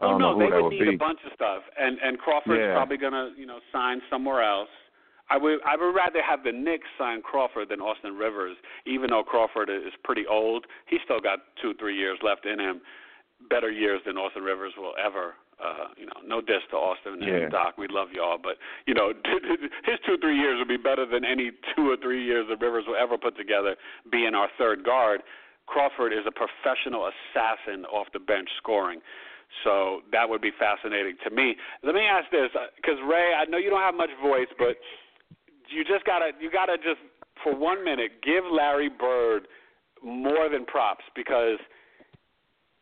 [0.01, 0.95] Oh no, they would would need be.
[0.95, 2.75] a bunch of stuff, and and Crawford's Yeah.
[2.75, 4.69] probably gonna you know sign somewhere else.
[5.31, 9.23] I would I would rather have the Knicks sign Crawford than Austin Rivers, even though
[9.23, 10.67] Crawford is pretty old.
[10.87, 12.81] He's still got two three years left in him,
[13.51, 15.35] better years than Austin Rivers will ever.
[15.57, 17.49] Uh, you know, no diss to Austin Yeah.
[17.49, 19.13] and Doc, we love y'all, but you know,
[19.85, 22.85] his two three years would be better than any two or three years that Rivers
[22.87, 23.75] will ever put together,
[24.13, 25.23] being our third guard.
[25.65, 29.01] Crawford is a professional assassin off the bench scoring.
[29.65, 31.57] So that would be fascinating to me.
[31.83, 34.77] Let me ask this, because Ray, I know you don't have much voice, but
[35.71, 37.01] you just gotta you gotta just
[37.43, 39.49] for one minute give Larry Bird
[40.03, 41.59] more than props because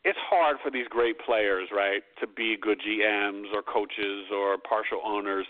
[0.04, 5.00] it's hard for these great players, right, to be good GMs or coaches or partial
[5.04, 5.46] owners.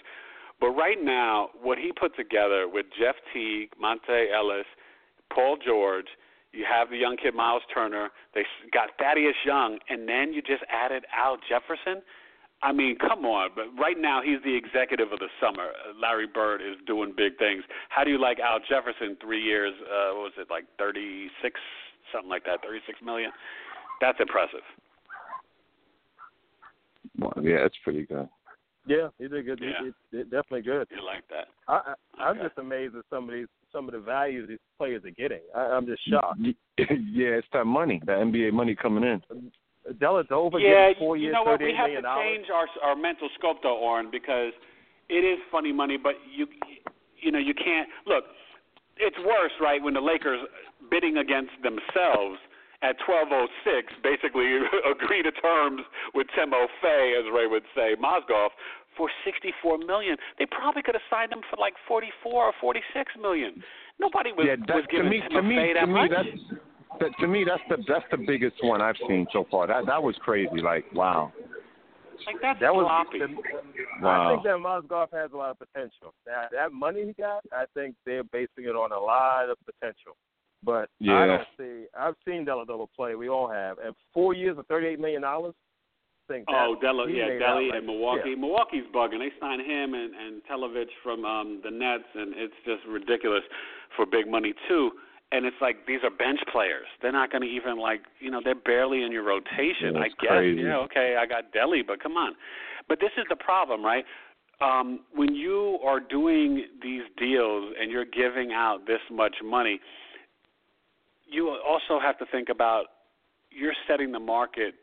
[0.61, 4.67] But right now, what he put together with Jeff Teague, Monta Ellis,
[5.35, 6.07] Paul George,
[6.53, 8.11] you have the young kid Miles Turner.
[8.33, 8.43] They
[8.73, 12.01] got Thaddeus Young, and then you just added Al Jefferson.
[12.65, 13.51] I mean, come on.
[13.55, 15.69] But right now, he's the executive of the summer.
[15.69, 17.63] Uh, Larry Bird is doing big things.
[17.91, 19.17] How do you like Al Jefferson?
[19.21, 19.75] Three years.
[19.83, 20.65] Uh, what was it like?
[20.79, 21.61] Thirty-six,
[22.13, 22.61] something like that.
[22.65, 23.31] Thirty-six million.
[24.01, 24.65] That's impressive.
[27.19, 28.29] Well, yeah, it's pretty good.
[28.87, 29.61] Yeah, he did good.
[29.61, 29.91] He- Yeah.
[30.11, 30.89] He, did definitely good.
[30.91, 31.49] You like that?
[31.69, 35.03] I, I I'm just amazed at some of these some of the values these players
[35.05, 35.41] are getting.
[35.55, 36.39] I, I'm just shocked.
[36.79, 39.23] yeah, it's that money, that NBA money coming in.
[39.93, 41.61] Dellavedova yeah, getting four years, you know what?
[41.61, 44.53] We have to change our our mental scope, though, Oren, because
[45.09, 45.97] it is funny money.
[45.97, 46.47] But you,
[47.21, 48.25] you know, you can't look.
[48.97, 49.83] It's worse, right?
[49.83, 50.41] When the Lakers
[50.91, 52.39] bidding against themselves
[52.83, 53.49] at 12:06,
[54.03, 54.57] basically
[54.91, 55.83] agree to terms
[56.15, 58.51] with Timo Fay, as Ray would say, Mozgov,
[58.97, 60.17] for 64 million.
[60.39, 63.63] They probably could have signed him for like 44 or 46 million.
[63.99, 65.93] Nobody was, yeah, that, was to giving me, Timo to me, Fay that to me,
[65.93, 66.11] much.
[66.11, 66.61] that's
[67.01, 69.67] that, to me, that's the that's the biggest one I've seen so far.
[69.67, 70.61] That that was crazy.
[70.63, 71.33] Like, wow,
[72.27, 73.19] like that's That was sloppy.
[73.21, 76.15] the, I think that Mozgov has a lot of potential.
[76.27, 80.17] That that money he got, I think they're basing it on a lot of potential.
[80.63, 81.27] But I Yeah.
[81.27, 81.85] don't see.
[81.99, 83.15] I've seen Dellavedova play.
[83.17, 83.79] We all have.
[83.79, 85.55] And four years of thirty-eight million dollars.
[86.27, 88.31] Think that Oh, Della, yeah, made like- and Milwaukee.
[88.31, 88.37] yeah.
[88.37, 89.19] Milwaukee's bugging.
[89.19, 93.45] They signed him and and Telovich from um the Nets, and it's just ridiculous
[93.95, 94.93] for big money too.
[95.35, 96.87] And it's like these are bench players.
[97.03, 99.97] They're not going to even like you know they're barely in your rotation.
[99.97, 100.63] I guess crazy.
[100.63, 102.35] yeah okay I got Delly, but come on.
[102.89, 104.05] But this is the problem, right?
[104.61, 109.81] Um, when you are doing these deals and you're giving out this much money,
[111.27, 112.85] you also have to think about
[113.51, 114.75] you're setting the market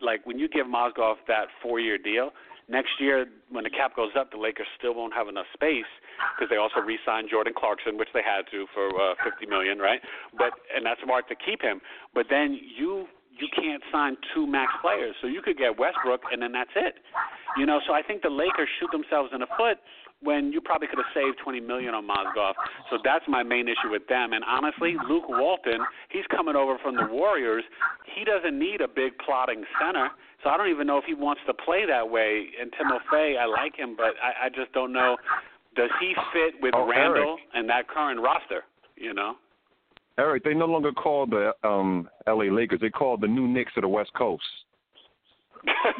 [0.00, 2.30] like when you give Mozgov that four year deal,
[2.68, 5.88] next year when the cap goes up, the Lakers still won't have enough space
[6.34, 10.00] because they also re-signed Jordan Clarkson, which they had to for uh, 50 million, right?
[10.36, 11.80] But and that's smart to keep him.
[12.14, 16.40] But then you you can't sign two max players, so you could get Westbrook and
[16.40, 17.02] then that's it.
[17.58, 19.78] You know, so I think the Lakers shoot themselves in the foot
[20.24, 22.54] when you probably could have saved 20 million on Mozgov.
[22.90, 24.32] So that's my main issue with them.
[24.32, 27.62] And honestly, Luke Walton, he's coming over from the Warriors.
[28.16, 30.08] He doesn't need a big plotting center.
[30.44, 32.46] So I don't even know if he wants to play that way.
[32.60, 35.16] And Timofey, I like him, but I, I just don't know.
[35.74, 37.40] Does he fit with Oh, Randle Eric.
[37.54, 38.62] and that current roster?
[38.96, 39.34] You know.
[40.18, 42.78] Eric, they no longer call the um LA Lakers.
[42.80, 44.44] They call the new Knicks of the West Coast.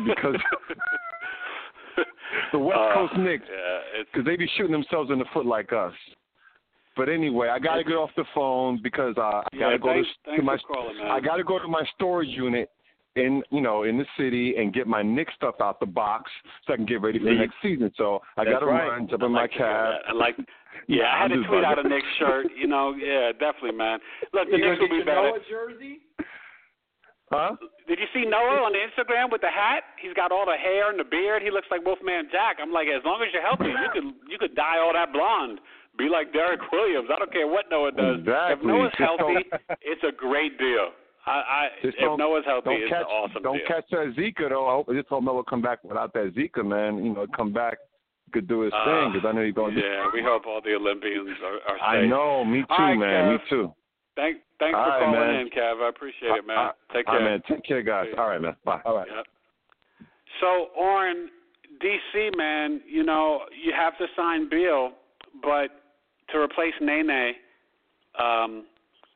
[0.07, 0.37] Because
[2.53, 5.73] the West Uh, Coast Knicks, Yeah, because they be shooting themselves in the foot like
[5.73, 5.93] us.
[6.97, 9.77] But anyway, I got to get off the phone because uh, I got to yeah,
[9.79, 10.97] go thanks, to, thanks to my calling.
[11.03, 12.69] I got to go to my storage unit
[13.17, 16.31] in you know in the city and get my Knicks stuff out the box
[16.67, 17.41] so I can get ready for Yeah.
[17.41, 17.93] next season.
[17.97, 18.89] So I That's got to right.
[18.89, 19.95] run, jump in my like to hear cab.
[20.09, 20.37] I like.
[20.89, 21.91] Yeah, I had to just tweet out a bugging.
[21.97, 22.47] Knicks shirt.
[22.59, 24.01] You know, yeah, definitely, man.
[24.35, 25.31] Look, the You Knicks will be better.
[25.33, 26.01] Noah jersey?
[27.33, 27.57] Huh?
[27.89, 29.85] Did you see Noah on the Instagram with the hat?
[30.03, 31.43] He's got all the hair and the beard.
[31.43, 32.59] He looks like Wolfman Jack.
[32.61, 35.61] I'm like, as long as you're healthy, you could you could dye all that blonde.
[35.97, 37.09] Be like Derek Williams.
[37.09, 38.19] I don't care what Noah does.
[38.21, 38.53] Exactly.
[38.59, 39.47] If Noah's healthy,
[39.81, 40.91] it's a great deal.
[41.27, 43.67] I, I Just if don't- Noah's healthy, Don't it's catch, an awesome don't deal.
[43.67, 44.67] catch that Zika though.
[44.69, 47.03] I hope I just hope Noah come back without that Zika, man.
[47.05, 47.79] You know, come back,
[48.33, 49.75] could do his Uh, thing because I know he's going.
[49.75, 51.83] To Yeah, we hope all the Olympians are, are safe.
[51.83, 52.45] I know.
[52.45, 53.33] Me too, All right, man.
[53.33, 53.73] Me too.
[54.17, 55.41] Thank, thanks All for right, calling man.
[55.41, 55.83] in, Kev.
[55.83, 56.71] I appreciate it, man.
[56.93, 57.15] Take care.
[57.17, 57.43] right, man.
[57.49, 58.07] Take care, guys.
[58.19, 58.55] All right, man.
[58.65, 58.81] Bye.
[58.85, 59.09] All right.
[59.09, 59.27] Yep.
[60.41, 61.31] So, Orrin,
[61.83, 64.93] DC, man, you know, you have to sign Beal,
[65.43, 65.69] but
[66.31, 67.33] to replace Nene,
[68.19, 68.65] um,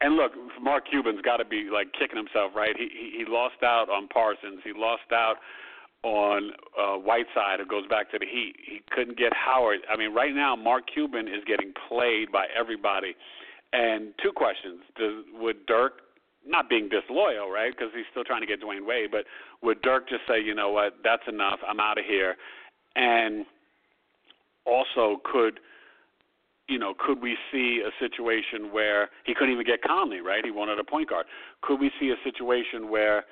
[0.00, 2.76] and look, Mark Cuban's got to be like kicking himself, right?
[2.76, 4.60] He, he he lost out on Parsons.
[4.62, 5.36] He lost out
[6.04, 8.54] on uh, Whiteside, who goes back to the Heat.
[8.64, 9.80] He couldn't get Howard.
[9.90, 13.16] I mean, right now, Mark Cuban is getting played by everybody.
[13.72, 16.02] And two questions: Does would Dirk
[16.46, 17.72] not being disloyal, right?
[17.76, 19.24] Because he's still trying to get Dwyane Wade, but
[19.62, 22.36] would Dirk just say, you know what, that's enough, I'm out of here?
[22.96, 23.44] And
[24.64, 25.60] also, could
[26.68, 30.44] you know, could we see a situation where he couldn't even get Conley, right?
[30.44, 31.26] He wanted a point guard.
[31.62, 33.24] Could we see a situation where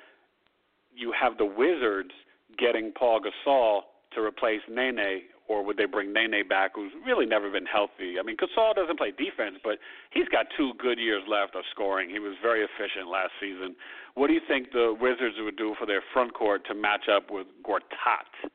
[0.93, 2.11] you have the Wizards
[2.57, 3.81] getting Pau Gasol
[4.15, 8.15] to replace Nene, or would they bring Nene back, who's really never been healthy?
[8.19, 9.77] I mean, Gasol doesn't play defense, but
[10.09, 12.09] he's got two good years left of scoring.
[12.09, 13.75] He was very efficient last season.
[14.15, 17.29] What do you think the Wizards would do for their front court to match up
[17.29, 18.49] with Gortat?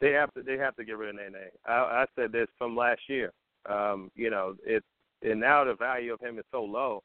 [0.00, 1.50] They have to they have to get rid of Nene.
[1.66, 3.32] I, I said this from last year.
[3.68, 4.86] Um, you know, it's
[5.22, 7.02] and now the value of him is so low.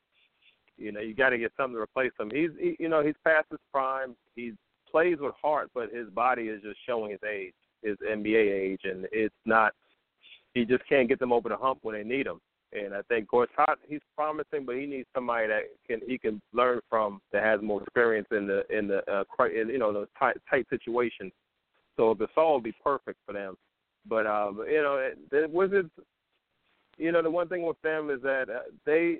[0.78, 2.32] You know, you got to get something to replace him.
[2.34, 4.16] He's he, you know he's past his prime.
[4.36, 4.54] He
[4.90, 9.08] plays with heart, but his body is just showing his age, his NBA age, and
[9.12, 9.74] it's not.
[10.54, 12.40] He just can't get them over the hump when they need him.
[12.72, 16.80] And I think Gortat, he's promising, but he needs somebody that can he can learn
[16.90, 20.38] from that has more experience in the in the uh, in, you know those tight
[20.50, 21.32] tight situations.
[22.00, 23.58] So Gasol would be perfect for them.
[24.08, 25.92] But um, you know the Wizards,
[26.98, 29.18] you know the one thing with them is that uh, they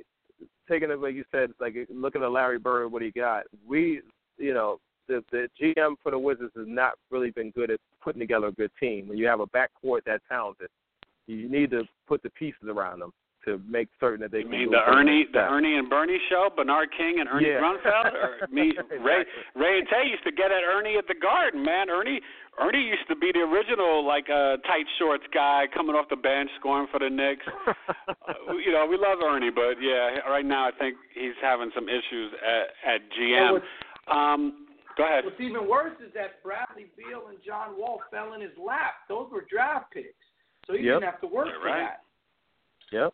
[0.70, 3.44] taking it like you said, like looking at Larry Bird, what he got.
[3.68, 4.02] We,
[4.38, 8.22] you know, the the GM for the Wizards has not really been good at putting
[8.22, 9.10] together a good team.
[9.10, 10.70] When you have a backcourt that talented,
[11.28, 13.12] you need to put the pieces around them
[13.46, 14.52] to make certain that they You can.
[14.52, 15.40] mean the Ernie, the.
[15.40, 17.62] Ernie and Bernie show, Bernard King and Ernie Yeah.
[17.62, 19.24] Grunfeld, or me, Ray,
[19.56, 21.90] Ray and Tay used to get at Ernie at the Garden, man.
[21.90, 22.20] Ernie,
[22.60, 26.50] Ernie used to be the original like uh, tight shorts guy coming off the bench
[26.60, 27.46] scoring for the Knicks.
[27.68, 31.88] uh, you know, we love Ernie, but yeah, right now I think he's having some
[31.88, 33.52] issues at, at GM.
[33.54, 33.66] what's,
[34.12, 34.68] Um,
[34.98, 35.24] go ahead.
[35.24, 38.96] what's even worse is that Bradley Beal and John Wall fell in his lap.
[39.08, 40.10] Those were draft picks,
[40.68, 41.00] so he Yep.
[41.00, 41.80] didn't have to work Yeah, for right.
[41.80, 42.04] that.
[42.92, 43.14] Yep.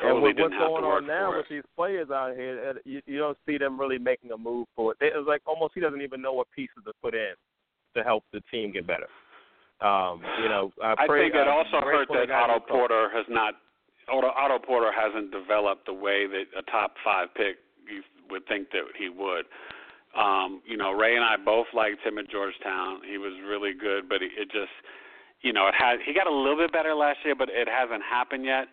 [0.00, 1.48] Totally and with didn't what's have going to work on now with it.
[1.50, 4.92] these players out here, uh, you, you don't see them really making a move for
[4.92, 4.98] it.
[5.00, 7.34] It's like almost he doesn't even know what pieces to put in
[7.96, 9.08] to help the team get better.
[9.80, 12.60] Um, you know, I, I pray, think it uh, also hurt that Otto.
[12.60, 13.54] Porter has not.
[14.12, 17.56] Otto, Otto Porter hasn't developed the way that a top five pick
[17.88, 19.46] you would think that he would.
[20.18, 23.00] Um, you know, Ray and I both liked him at Georgetown.
[23.08, 24.74] He was really good, but it, it just,
[25.42, 28.02] you know, it had he got a little bit better last year, but it hasn't
[28.02, 28.66] happened yet.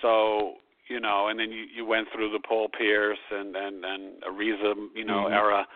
[0.00, 0.54] So
[0.88, 4.74] you know, and then you, you went through the Paul Pierce and and and Ariza,
[4.94, 5.32] you know, Mhm.
[5.32, 5.66] era,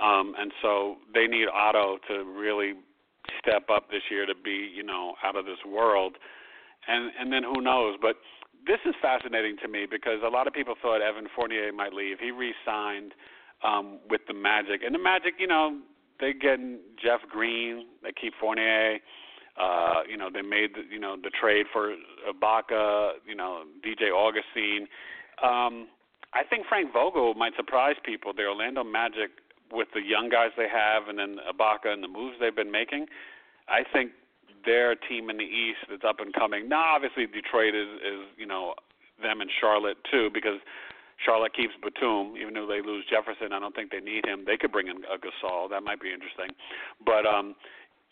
[0.00, 2.74] um, and so they need Otto to really
[3.38, 6.16] step up this year to be, you know, out of this world.
[6.86, 7.96] And and then who knows?
[8.00, 8.16] But
[8.66, 12.18] this is fascinating to me because a lot of people thought Evan Fournier might leave.
[12.20, 13.12] He re-signed
[13.64, 15.78] um, with the Magic, and the Magic, you know,
[16.20, 17.86] they getting Jeff Green.
[18.02, 18.98] They keep Fournier.
[19.60, 21.94] Uh, you know, they made the, you know the trade for
[22.28, 23.12] Ibaka.
[23.26, 24.86] You know, DJ Augustin.
[25.42, 25.88] Um,
[26.32, 28.32] I think Frank Vogel might surprise people.
[28.32, 29.30] The Orlando Magic,
[29.72, 33.06] with the young guys they have, and then Ibaka and the moves they've been making,
[33.68, 34.12] I think
[34.64, 36.68] they're a team in the East that's up and coming.
[36.68, 38.74] Now, obviously, Detroit is is you know
[39.22, 40.58] them and Charlotte too because
[41.24, 43.52] Charlotte keeps Batum, even though they lose Jefferson.
[43.52, 44.44] I don't think they need him.
[44.46, 45.68] They could bring in a Gasol.
[45.70, 46.56] That might be interesting.
[47.04, 47.54] But um,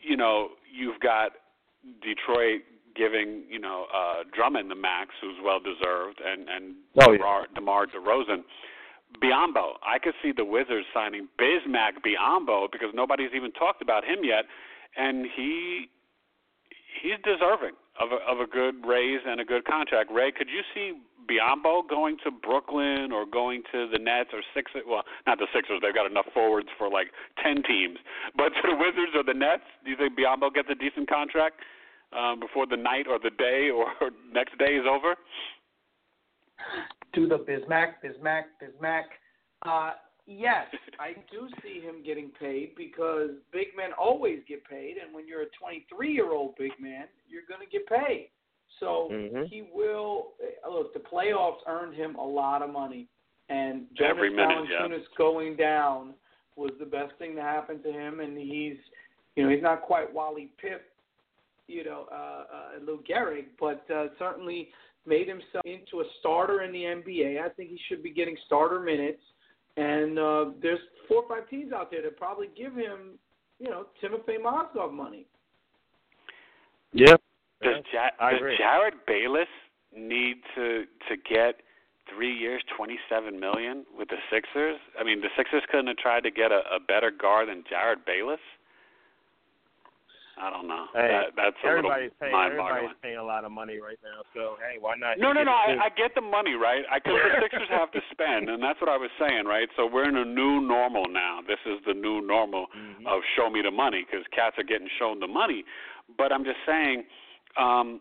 [0.01, 1.33] you know, you've got
[2.03, 2.62] Detroit
[2.94, 7.18] giving you know uh, Drummond the max, who's well deserved, and and oh, yeah.
[7.18, 8.44] DeMar, DeMar DeRozan.
[9.23, 14.18] Biyombo, I could see the Wizards signing Bismack Biyombo because nobody's even talked about him
[14.23, 14.44] yet,
[14.97, 15.88] and he
[17.03, 20.11] he's deserving of a, of a good raise and a good contract.
[20.12, 24.83] Ray, could you see Biyombo going to Brooklyn or going to the Nets or Sixers?
[24.87, 25.81] Well, not the Sixers.
[25.83, 27.09] They've got enough forwards for like
[27.42, 27.99] ten teams.
[28.37, 31.61] But to the Wizards or the Nets, do you think Biyombo gets a decent contract
[32.12, 33.87] um, before the night or the day or
[34.33, 35.16] next day is over?
[37.14, 39.05] To the Bismack, Bismack, Bismack.
[39.64, 39.92] Uh,
[40.27, 40.66] yes,
[41.01, 45.42] I do see him getting paid because big men always get paid, and when you're
[45.42, 48.31] a 23 year old big man, you're going to get paid.
[48.81, 49.44] So mm-hmm.
[49.51, 50.33] he will
[50.64, 50.92] uh, look.
[50.92, 53.09] The playoffs earned him a lot of money,
[53.49, 55.16] and Jonas Every minute, Valanciunas yeah.
[55.16, 56.14] going down
[56.57, 58.21] was the best thing to happen to him.
[58.21, 58.77] And he's,
[59.37, 60.81] you know, he's not quite Wally Pipp,
[61.68, 64.68] you know, uh, uh, Lou Gehrig, but uh, certainly
[65.09, 67.42] made himself into a starter in the NBA.
[67.42, 69.23] I think he should be getting starter minutes.
[69.77, 73.18] And uh, there's four or five teams out there that probably give him,
[73.59, 75.27] you know, Timofey Mozgov money.
[76.92, 77.16] Yeah,
[77.62, 78.59] Does, ja- I does agree.
[78.59, 79.49] Jerryd Bayless
[79.97, 81.61] need to to get
[82.14, 84.79] three years, twenty seven million with the Sixers?
[84.99, 88.05] I mean, the Sixers couldn't have tried to get a, a better guard than Jerryd
[88.07, 88.40] Bayless.
[90.40, 90.87] I don't know.
[90.94, 92.35] Hey, that, that's everybody's paying.
[92.35, 94.22] Everybody's paying a lot of money right now.
[94.35, 95.18] So hey, why not?
[95.18, 95.53] No, no, no.
[95.53, 96.83] I, I get the money, right?
[96.94, 99.68] Because the Sixers have to spend, and that's what I was saying, right?
[99.77, 101.40] So we're in a new normal now.
[101.46, 103.07] This is the new normal Mhm.
[103.07, 105.64] of show me the money because cats are getting shown the money.
[106.16, 107.05] But I'm just saying,
[107.57, 108.01] um,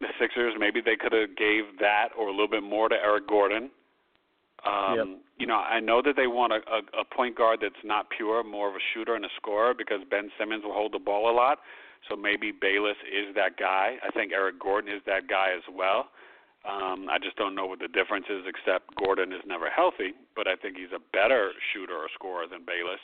[0.00, 3.26] the Sixers maybe they could have gave that or a little bit more to Eric
[3.26, 3.70] Gordon.
[4.66, 5.06] Um, Yep.
[5.38, 8.42] You know, I know that they want a, a, a point guard that's not pure,
[8.42, 11.34] more of a shooter and a scorer because Ben Simmons will hold the ball a
[11.34, 11.58] lot.
[12.08, 13.96] So maybe Bayless is that guy.
[14.02, 16.08] I think Eric Gordon is that guy as well.
[16.66, 20.48] Um, I just don't know what the difference is, except Gordon is never healthy, but
[20.48, 22.98] I think he's a better shooter or scorer than Bayless.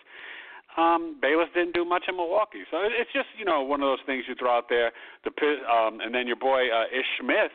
[0.76, 4.02] Um, Bayless didn't do much in Milwaukee, so it's just you know one of those
[4.06, 4.90] things you throw out there.
[5.22, 5.30] The
[5.68, 7.52] um, and then your boy uh, Ish Smith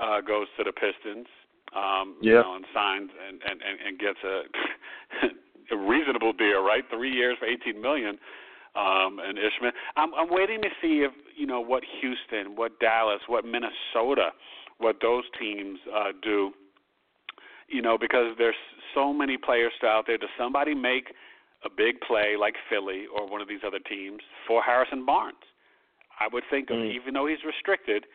[0.00, 1.28] uh, goes to the Pistons,
[1.74, 2.42] um, you Yeah.
[2.42, 4.42] know, and signs and and and, and gets a
[5.74, 6.84] a reasonable deal, right?
[6.90, 8.18] Three years for eighteen million.
[8.76, 13.20] Um, and Ishmael, I'm, I'm waiting to see if you know what Houston, what Dallas,
[13.26, 14.30] what Minnesota,
[14.78, 16.52] what those teams uh, do.
[17.68, 18.54] You know, because there's
[18.94, 20.16] so many players still out there.
[20.16, 21.12] Does somebody make
[21.64, 25.36] a big play like Philly or one of these other teams for Harrison Barnes?
[26.20, 26.90] I would think, Mm.
[26.94, 28.06] even though he's restricted,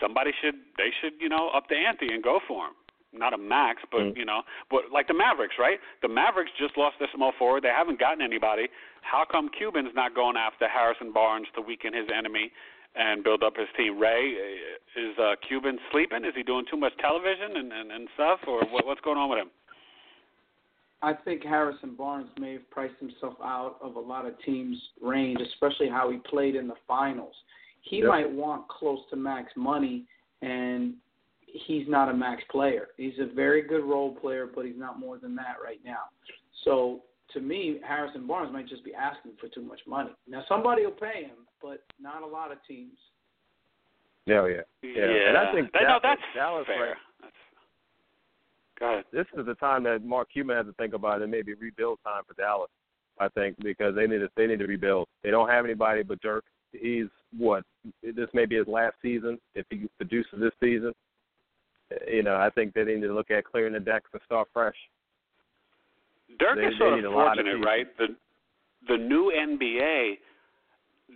[0.00, 2.74] somebody should they should you know up the ante and go for him.
[3.18, 4.16] Not a max, but Mm.
[4.16, 5.80] you know, but like the Mavericks, right?
[6.02, 7.62] The Mavericks just lost their small forward.
[7.62, 8.68] They haven't gotten anybody.
[9.02, 12.52] How come Cuban's not going after Harrison Barnes to weaken his enemy
[12.94, 13.98] and build up his team?
[13.98, 16.24] Ray, uh, is uh, Cuban sleeping?
[16.24, 19.28] Is he doing too much television and and, and stuff, or what, what's going on
[19.30, 19.50] with him?
[21.02, 25.40] I think Harrison Barnes may have priced himself out of a lot of teams' range,
[25.40, 27.34] especially how he played in the finals.
[27.82, 28.08] He Yep.
[28.08, 30.04] might want close to max money,
[30.42, 30.94] and
[31.66, 32.88] he's not a max player.
[32.96, 36.04] He's a very good role player, but he's not more than that right now.
[36.64, 37.00] So
[37.32, 40.10] to me, Harrison Barnes might just be asking for too much money.
[40.28, 42.96] Now somebody will pay him, but not a lot of teams.
[44.26, 45.28] Yeah, yeah, yeah.
[45.28, 46.80] And I think That- Dallas, no, that's Dallas fair.
[46.88, 47.32] right, That's,
[48.80, 49.04] go ahead.
[49.12, 51.28] this is the time that Mark Cuban has to think about it.
[51.28, 52.70] Maybe rebuild time for Dallas.
[53.18, 55.08] I think because they need to they need to rebuild.
[55.22, 56.44] They don't have anybody but Dirk.
[56.72, 57.06] He's
[57.38, 57.62] what
[58.02, 60.92] this may be his last season if he produces this season.
[62.08, 64.76] You know, I think they need to look at clearing the decks and start fresh.
[66.38, 67.96] Dirk They- is sort of lot of fortunate, right?
[67.96, 68.16] The
[68.88, 70.18] the new NBA,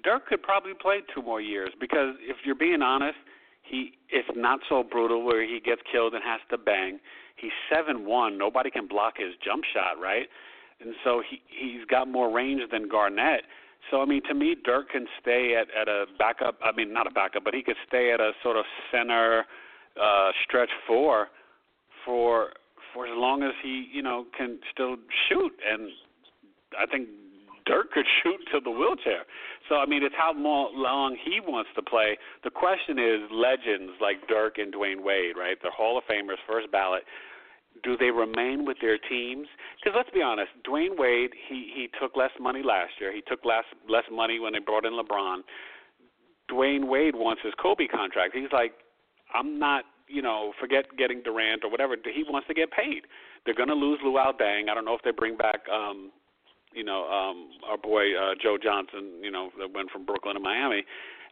[0.03, 3.19] Dirk could probably play two more years because if you're being honest,
[3.63, 7.01] he it's not so brutal where he gets killed and has to bang.
[7.37, 8.39] He's seven one.
[8.39, 10.29] Nobody can block his jump shot, right?
[10.81, 13.43] And so he he's got more range than Garnett.
[13.91, 16.59] So I mean, to me, Dirk can stay at at a backup.
[16.63, 19.45] I mean, not a backup, but he could stay at a sort of center
[20.01, 21.29] uh, stretch four
[22.05, 22.51] for
[22.95, 24.97] for as long as he you know can still
[25.29, 25.53] shoot.
[25.71, 25.91] And
[26.79, 27.09] I think
[27.67, 29.25] Dirk could shoot to the wheelchair.
[29.69, 32.17] So I mean, it's how long he wants to play.
[32.45, 35.57] The question is, legends like Dirk and Dwyane Wade, right?
[35.63, 37.03] They're Hall of Famers, first ballot.
[37.85, 39.47] Do they remain with their teams?
[39.79, 43.15] Because let's be honest, Dwyane Wade, he he took less money last year.
[43.15, 45.43] He took less less money when they brought in LeBron.
[46.51, 48.35] Dwyane Wade wants his Kobe contract.
[48.35, 48.73] He's like,
[49.35, 51.97] I'm not, you know, forget getting Durant or whatever.
[52.03, 53.03] He wants to get paid.
[53.45, 54.69] They're going to lose Luol Deng.
[54.71, 56.11] I don't know if they bring back, um,
[56.73, 60.41] you know, um, our boy uh, Joe Johnson, you know, that went from Brooklyn to
[60.41, 60.85] Miami,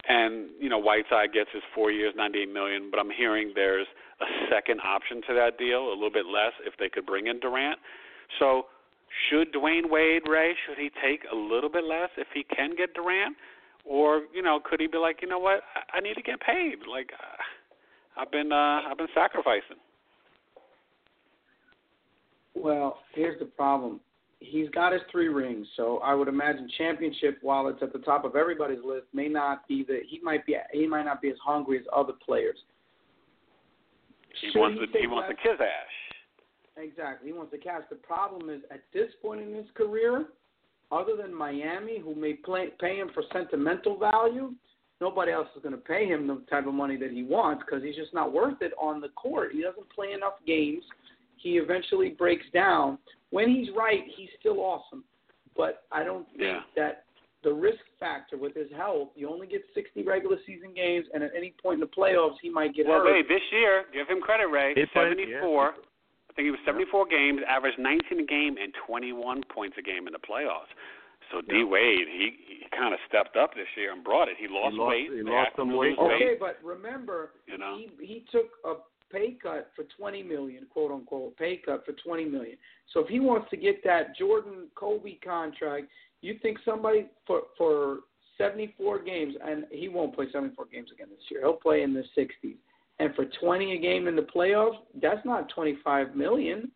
[0.09, 2.89] and you know, Whiteside gets his four years, 98 million.
[2.91, 3.87] But I'm hearing there's
[4.21, 7.41] a second option to that deal, a little bit less if they could bring in
[7.41, 7.79] Durant.
[8.39, 8.67] So
[9.29, 12.95] should Dwyane Wade, Ray, should he take a little bit less if he can get
[12.95, 13.37] Durant?
[13.85, 16.41] Or, you know, could he be like, you know what, I, I need to get
[16.41, 16.87] paid.
[16.91, 17.43] Like uh,
[18.19, 19.77] I've been uh I've been sacrificing.
[22.55, 24.01] Well, here's the problem.
[24.41, 28.25] He's got his three rings, so I would imagine championship, while it's at the top
[28.25, 31.37] of everybody's list, may not be the he might be he might not be as
[31.45, 32.57] hungry as other players.
[34.41, 35.59] He Should wants he the he wants the less?
[35.59, 36.85] kiss ash.
[36.85, 37.29] Exactly.
[37.31, 37.83] He wants to catch.
[37.91, 40.27] The problem is at this point in his career,
[40.93, 44.53] other than Miami, who may play, pay him for sentimental value,
[45.01, 47.83] nobody else is going to pay him the type of money that he wants because
[47.83, 49.53] he's just not worth it on the court.
[49.53, 50.83] He doesn't play enough games.
[51.37, 52.99] He eventually breaks down.
[53.31, 55.05] When he's right, he's still awesome.
[55.57, 56.63] But I don't think Yeah.
[56.77, 57.05] that
[57.43, 61.31] the risk factor with his health, you only get 60 regular season games, and at
[61.37, 63.13] any point in the playoffs, he might get Well, hurt.
[63.13, 64.75] Ray, this year, give him credit, Ray.
[64.75, 65.75] He played- 74.
[66.31, 70.07] I think he was 74 games, averaged 19 a game, and 21 points a game
[70.07, 70.69] in the playoffs.
[71.33, 74.37] So D Wade, he, he kind of stepped up this year and brought it.
[74.39, 75.09] He lost, lost- weight.
[75.15, 75.99] he lost some weight.
[75.99, 77.79] lose Okay, but remember, You know.
[77.79, 78.75] he he took a
[79.13, 82.57] pay cut for 20 million, quote unquote, pay cut for 20 million.
[82.93, 85.87] So if he wants to get that Jordan Kobe contract,
[86.21, 87.99] you think somebody for for
[88.39, 91.41] 74 games, and he won't play 74 games again this year.
[91.43, 92.55] He'll play in the 60s,
[93.01, 96.71] and for 20 a game in the playoffs, that's not 25 million.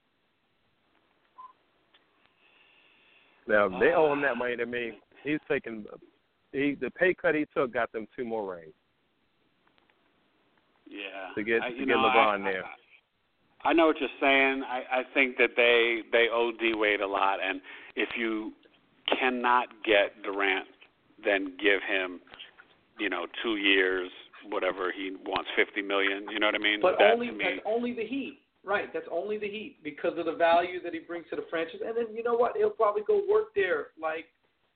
[3.46, 4.38] Now if they owe him that ah.
[4.38, 4.92] money to me.
[5.24, 5.84] He's taking
[6.52, 8.74] he the pay cut he took got them two more rings.
[10.88, 11.32] Yeah.
[11.34, 12.64] To get- I, to get know, LeBron I, there.
[12.64, 14.62] I, I know what you're saying.
[14.64, 17.60] I, I think that they they owe D Wade a lot, and
[17.96, 18.52] if you
[19.18, 20.66] cannot get Durant,
[21.24, 22.20] then give him,
[22.98, 24.10] you know, two years,
[24.48, 26.26] whatever he wants, fifty million.
[26.30, 26.80] You know what I mean?
[26.82, 28.40] But that only to me, only the Heat.
[28.64, 31.80] Right, that's only the Heat because of the value that he brings to the franchise.
[31.84, 32.56] And then you know what?
[32.56, 34.26] He'll probably go work there like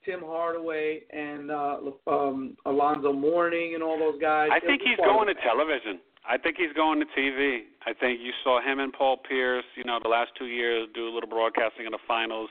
[0.05, 1.77] Tim Hardaway and uh
[2.07, 4.49] um Alonzo Mourning and all those guys.
[4.53, 6.01] I He'll think he's going to television.
[6.29, 7.61] I think he's going to TV.
[7.87, 11.09] I think you saw him and Paul Pierce, you know, the last two years do
[11.09, 12.51] a little broadcasting in the finals.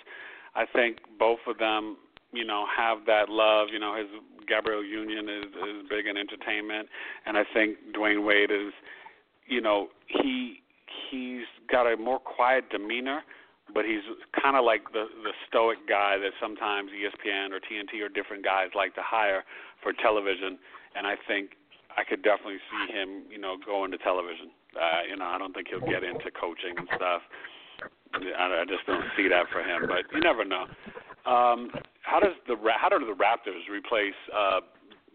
[0.55, 1.97] I think both of them,
[2.31, 3.67] you know, have that love.
[3.71, 4.07] You know, his
[4.47, 6.87] Gabrielle Union is is big in entertainment,
[7.25, 8.71] and I think Dwyane Wade is,
[9.47, 10.61] you know, he
[11.09, 13.21] he's got a more quiet demeanor,
[13.73, 14.03] but he's
[14.41, 18.69] kind of like the the stoic guy that sometimes ESPN or TNT or different guys
[18.75, 19.43] like to hire
[19.81, 20.57] for television,
[20.95, 21.51] and I think
[21.97, 24.51] I could definitely see him, you know, going to television.
[24.75, 27.21] Uh, you know, I don't think he'll get into coaching and stuff.
[28.13, 30.67] I, I just don't see that for him, but you never know.
[31.25, 34.61] Um, how does the how do the Raptors replace uh,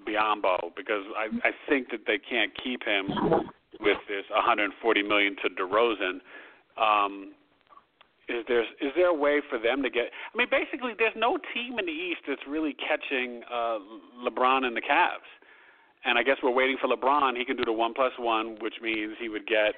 [0.07, 0.75] Biyombo?
[0.77, 3.51] Because I I think that they can't keep him
[3.81, 6.21] with this 140 million to DeRozan.
[6.81, 7.33] Um,
[8.29, 10.05] is there is there a way for them to get?
[10.33, 13.79] I mean, basically, there's no team in the East that's really catching uh,
[14.23, 15.27] LeBron and the Cavs.
[16.05, 17.37] And I guess we're waiting for LeBron.
[17.37, 19.75] He can do the one plus one, which means he would get,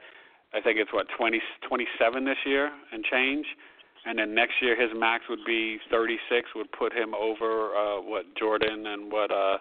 [0.55, 3.46] I think it's what 20, 27 this year and change.
[4.05, 8.24] And then next year his max would be 36, would put him over uh, what
[8.38, 9.59] Jordan and what uh,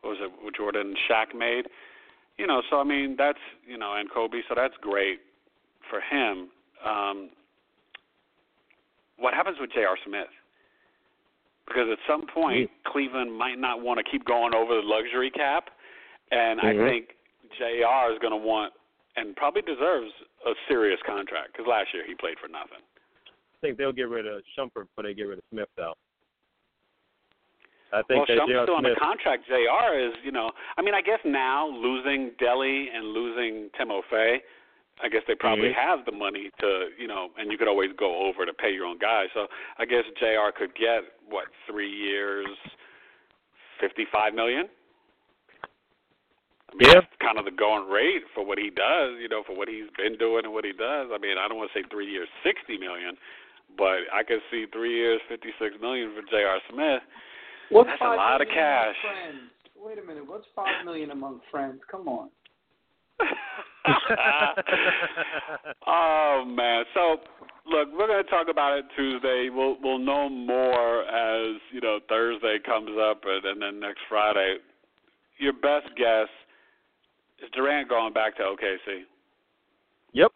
[0.00, 0.32] what was it?
[0.42, 1.66] What Jordan Shaq made.
[2.38, 4.38] You know, so I mean that's you know, and Kobe.
[4.48, 5.20] So that's great
[5.90, 6.48] for him.
[6.84, 7.30] Um,
[9.18, 9.96] what happens with J.R.
[10.04, 10.28] Smith?
[11.66, 15.70] Because at some point, Cleveland might not want to keep going over the luxury cap,
[16.30, 16.86] and Mhm.
[16.86, 17.16] I think
[17.56, 18.12] J.R.
[18.12, 18.74] is going to want
[19.16, 20.12] and probably deserves
[20.44, 22.82] a serious contract because last year he played for nothing.
[23.26, 25.94] I think they'll get rid of Shumpert before they get rid of Smith though.
[27.94, 28.64] I Well, think that Shump's J.R.
[28.66, 29.46] still on the contract.
[29.46, 29.94] Jr.
[29.94, 34.42] is, you know, I mean, I guess now losing Delly and losing Timofey,
[35.02, 35.74] I guess they probably Mhm.
[35.74, 38.84] have the money to, you know, and you could always go over to pay your
[38.86, 39.30] own guys.
[39.32, 40.50] So I guess Jr.
[40.50, 42.48] could get what three years,
[43.78, 44.68] fifty-five million.
[45.62, 46.94] I mean, Yeah.
[47.00, 49.88] that's kind of the going rate for what he does, you know, for what he's
[49.90, 51.10] been doing and what he does.
[51.12, 53.16] I mean, I don't want to say three years, sixty million,
[53.76, 56.60] but I could see three years, fifty-six million for J.R.
[56.68, 57.02] Smith.
[57.70, 58.94] What's That's a lot of cash.
[59.76, 60.26] Wait a minute.
[60.26, 61.80] What's five million among friends?
[61.90, 62.28] Come on.
[65.86, 66.84] oh man.
[66.94, 67.18] So
[67.66, 69.50] look, we're gonna talk about it Tuesday.
[69.52, 74.56] We'll we'll know more as, you know, Thursday comes up and, and then next Friday.
[75.38, 76.28] Your best guess
[77.42, 79.02] is Durant going back to OKC.
[80.12, 80.32] Yep.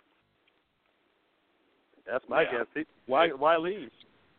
[2.07, 2.51] That's my Yeah.
[2.59, 2.66] guess.
[2.74, 3.91] He- Why why leave?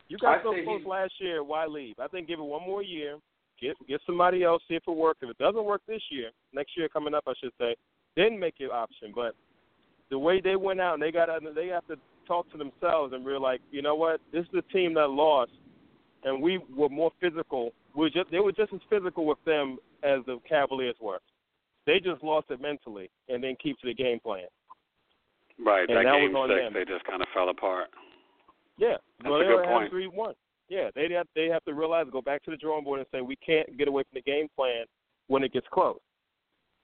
[0.09, 1.43] You got I so close he's- last year.
[1.43, 1.95] Why leave?
[1.99, 3.17] I think give it one more year.
[3.61, 4.61] Get get somebody else.
[4.67, 5.19] See if it works.
[5.21, 7.75] If it doesn't work this year, next year coming up, I should say,
[8.15, 9.11] then make your option.
[9.13, 9.35] But
[10.09, 11.95] the way they went out and they got out, they have to
[12.27, 15.51] talk to themselves and realize, you know what, this is the team that lost,
[16.23, 17.71] and we were more physical.
[17.95, 21.19] We were just they were just as physical with them as the Cavaliers were.
[21.85, 24.45] They just lost it mentally and then keep to the game plan.
[25.63, 26.73] Right, And that, that game was on six them.
[26.73, 27.89] they just kinda fell apart.
[28.77, 29.91] Yeah, That's well, a they good point.
[29.91, 30.33] three one.
[30.69, 33.21] Yeah, they have they have to realize go back to the drawing board and say
[33.21, 34.85] we can't get away from the game plan
[35.27, 35.99] when it gets close.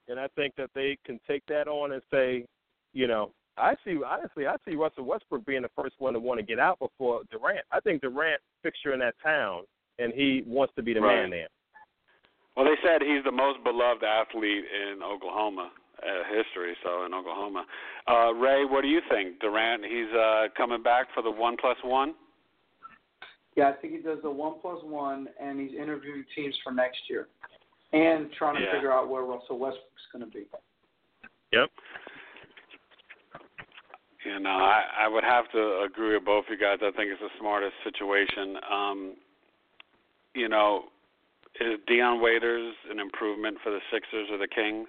[0.08, 2.46] And I think that they can take that on and say,
[2.94, 6.40] you know, I see honestly I see Russell Westbrook being the first one to want
[6.40, 7.66] to get out before Durant.
[7.72, 9.64] I think Durant fixture in that town
[10.00, 11.22] and he wants to be the Right.
[11.22, 11.48] man there.
[12.56, 15.72] Well, they said he's the most beloved athlete in Oklahoma
[16.02, 16.76] uh, history.
[16.84, 17.66] So in Oklahoma,
[18.08, 19.40] uh, Ray, what do you think?
[19.40, 22.14] Durant, he's uh, coming back for the one plus one.
[23.56, 27.00] Yeah, I think he does the one plus one, and he's interviewing teams for next
[27.10, 27.28] year,
[27.94, 28.72] and trying to Yeah.
[28.74, 30.46] figure out where Russell Westbrook's going to be.
[31.54, 31.72] Yep.
[34.26, 36.80] You know, I, I would have to agree with both of you guys.
[36.82, 38.58] I think it's the smartest situation.
[38.70, 39.16] Um,
[40.34, 40.86] you know,
[41.62, 44.88] is Dion Waiters an improvement for the Sixers or the Kings?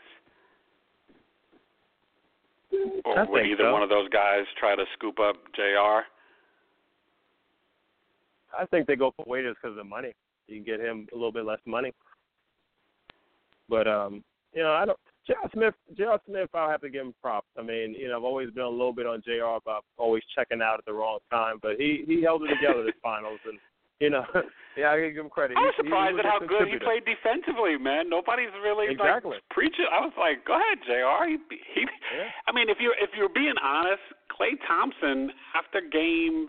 [3.05, 3.73] Or I would think either so.
[3.73, 6.03] one of those guys try to scoop up JR?
[8.59, 10.13] I think they go for waiters because of the money.
[10.49, 11.93] You can get him a little bit less money.
[13.69, 14.23] But um,
[14.55, 14.99] you know, I don't.
[15.27, 15.51] J.R.
[15.53, 16.21] Smith, J.R.
[16.25, 17.49] Smith, I'll have to give him props.
[17.59, 19.57] I mean, you know, I've always been a little bit on J.R.
[19.57, 22.95] about always checking out at the wrong time, but he he held it together this
[23.03, 23.59] finals, and
[23.99, 24.23] you know,
[24.79, 25.57] yeah, I give him credit.
[25.57, 28.09] I was He- he surprised was at how good he played defensively, man.
[28.09, 29.33] Nobody's really Exactly.
[29.43, 29.87] like preaching.
[29.91, 31.27] I was like, go ahead, Jr.
[31.27, 31.39] He,
[31.75, 31.83] he,
[32.15, 32.31] Yeah.
[32.47, 36.47] I mean, if you're if you're being honest, Klay Thompson after game,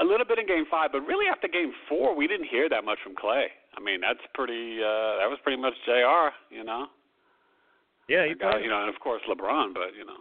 [0.00, 2.84] a little bit in game five, but really after game four, we didn't hear that
[2.84, 3.46] much from Clay.
[3.76, 4.78] I mean, that's pretty.
[4.82, 6.30] uh That was pretty much Jr.
[6.54, 6.86] You know,
[8.08, 8.62] Yeah, he played.
[8.64, 10.18] you know, and of course LeBron, but you know.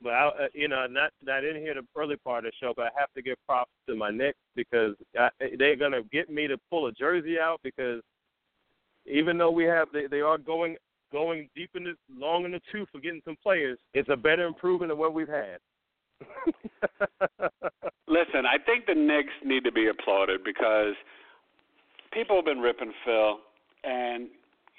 [0.00, 2.72] But I, uh, you know, not I didn't hear the early part of the show,
[2.76, 5.28] but I have to give props to my Knicks because I,
[5.58, 8.00] they're gonna get me to pull a jersey out because
[9.06, 10.76] even though we have they, they are going
[11.10, 14.46] going deep in the long in the tooth for getting some players, it's a better
[14.46, 15.58] improvement than what we've had.
[18.08, 20.94] Listen, I think the Knicks need to be applauded because
[22.12, 23.38] people have been ripping Phil,
[23.84, 24.28] and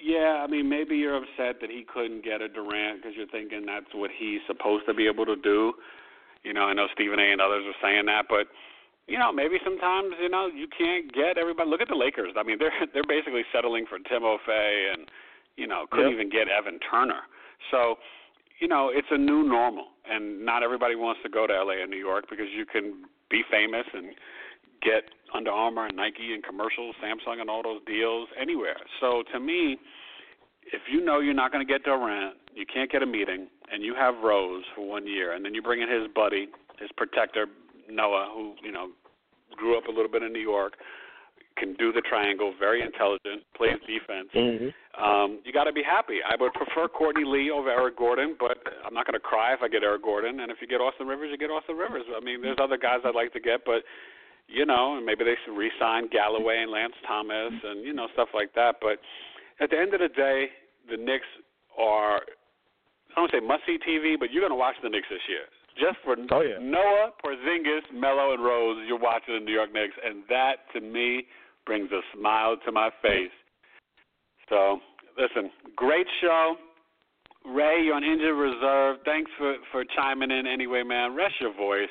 [0.02, 3.66] yeah, I mean maybe you're upset that he couldn't get a Durant because you're thinking
[3.66, 5.72] that's what he's supposed to be able to do.
[6.42, 7.32] You know, I know Stephen A.
[7.32, 8.48] and others are saying that, but
[9.06, 11.68] you know, maybe sometimes you know you can't get everybody.
[11.70, 12.32] Look at the Lakers.
[12.36, 15.06] I mean, they're they're basically settling for Timofey and
[15.56, 16.14] you know couldn't Yep.
[16.14, 17.22] even get Evan Turner.
[17.70, 17.96] So
[18.60, 21.90] you know, it's a new normal, and not everybody wants to go to LA and
[21.90, 24.14] New York because you can be famous and
[24.82, 25.04] get
[25.34, 28.76] Under Armour and Nike and commercials, Samsung and all those deals anywhere.
[29.00, 29.78] So to me,
[30.72, 33.82] if you know you're not going to get Durant, you can't get a meeting, and
[33.82, 36.48] you have Rose for one year, and then you bring in his buddy,
[36.78, 37.46] his protector
[37.88, 38.88] Noah, who you know
[39.56, 40.74] grew up a little bit in New York,
[41.56, 44.70] can do the triangle, very intelligent, plays defense mm-hmm.
[45.02, 46.18] um, you got to be happy.
[46.24, 49.60] I would prefer Courtney Lee over Eric Gordon, but I'm not going to cry if
[49.62, 50.40] I get Eric Gordon.
[50.40, 52.04] And if you get Austin Rivers, you get Austin Rivers.
[52.14, 53.82] I mean, there's other guys I'd like to get, but
[54.48, 58.28] you know, and maybe they should re-sign Galloway and Lance Thomas and you know stuff
[58.34, 58.76] like that.
[58.80, 58.98] But
[59.62, 60.50] at the end of the day,
[60.90, 61.28] the Knicks
[61.78, 65.06] are I don't want to say must-see TV, but you're going to watch the Knicks
[65.10, 65.46] this year.
[65.80, 66.58] Just for Oh, yeah.
[66.60, 71.26] Noah, Porzingis, Melo, and Rose, you're watching the New York Knicks, and that to me
[71.64, 73.32] brings a smile to my face.
[74.48, 74.80] So,
[75.16, 76.56] listen, great show.
[77.46, 78.98] Ray, you're on injured reserve.
[79.06, 81.16] Thanks for for chiming in anyway, man.
[81.16, 81.88] Rest your voice.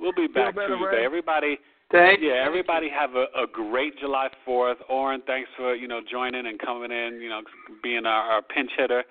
[0.00, 0.96] We'll be back better, Tuesday.
[0.96, 1.04] Ray.
[1.04, 1.58] Everybody,
[1.92, 4.76] Thank yeah, everybody have a, a great July 4th.
[4.88, 7.20] Oren, thanks for you know joining and coming in.
[7.20, 7.42] You know,
[7.82, 9.04] being our, our pinch hitter.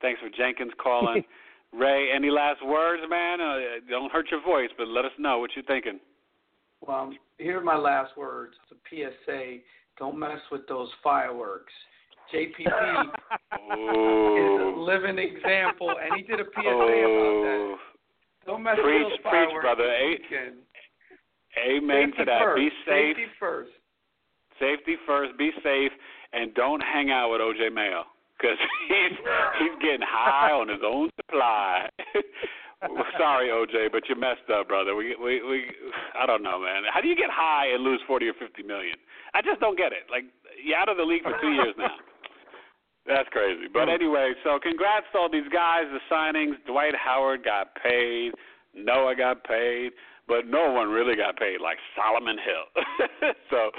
[0.00, 1.24] Thanks for Jenkins calling.
[1.72, 3.40] Ray, any last words, man?
[3.40, 3.58] Uh,
[3.88, 6.00] don't hurt your voice, but let us know what you're thinking.
[6.86, 8.54] Well, here are my last words.
[8.70, 9.56] It's a PSA.
[9.98, 11.72] Don't mess with those fireworks.
[12.34, 17.60] JPP is a living example, and he did a PSA about that.
[17.60, 17.76] Oh.
[18.46, 19.52] Don't mess Preach, with those fireworks.
[19.52, 19.96] preach, brother.
[20.08, 20.56] weekend.
[21.68, 22.40] Amen Safety to that.
[22.42, 22.56] First.
[22.56, 23.16] Be safe.
[23.16, 23.70] Safety first.
[24.58, 25.38] Safety first.
[25.38, 25.92] Be safe,
[26.32, 28.04] and don't hang out with OJ Mayo
[28.40, 28.56] because
[28.88, 29.16] he's
[29.60, 31.88] he's getting high on his own supply.
[33.20, 34.96] Sorry, OJ, but you messed up, brother.
[34.96, 35.68] We we we.
[36.16, 36.88] I don't know, man.
[36.88, 38.96] How do you get high and lose forty or fifty million?
[39.34, 40.08] I just don't get it.
[40.10, 40.24] Like
[40.64, 41.92] you're out of the league for two years now.
[43.06, 43.66] That's crazy.
[43.72, 46.54] But anyway, so congrats to all these guys, the signings.
[46.66, 48.32] Dwight Howard got paid.
[48.74, 49.92] Noah got paid
[50.30, 52.66] but no one really got paid like Solomon Hill.
[53.50, 53.74] so,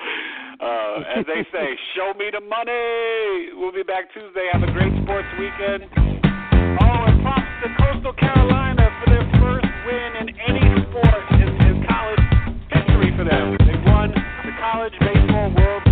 [0.59, 3.55] uh, as they say, show me the money.
[3.55, 4.51] We'll be back Tuesday.
[4.51, 5.87] Have a great sports weekend.
[5.95, 11.87] Oh, and props to Coastal Carolina for their first win in any sport in, in
[11.87, 12.25] college
[12.67, 13.55] history for them.
[13.63, 15.90] They won the College Baseball World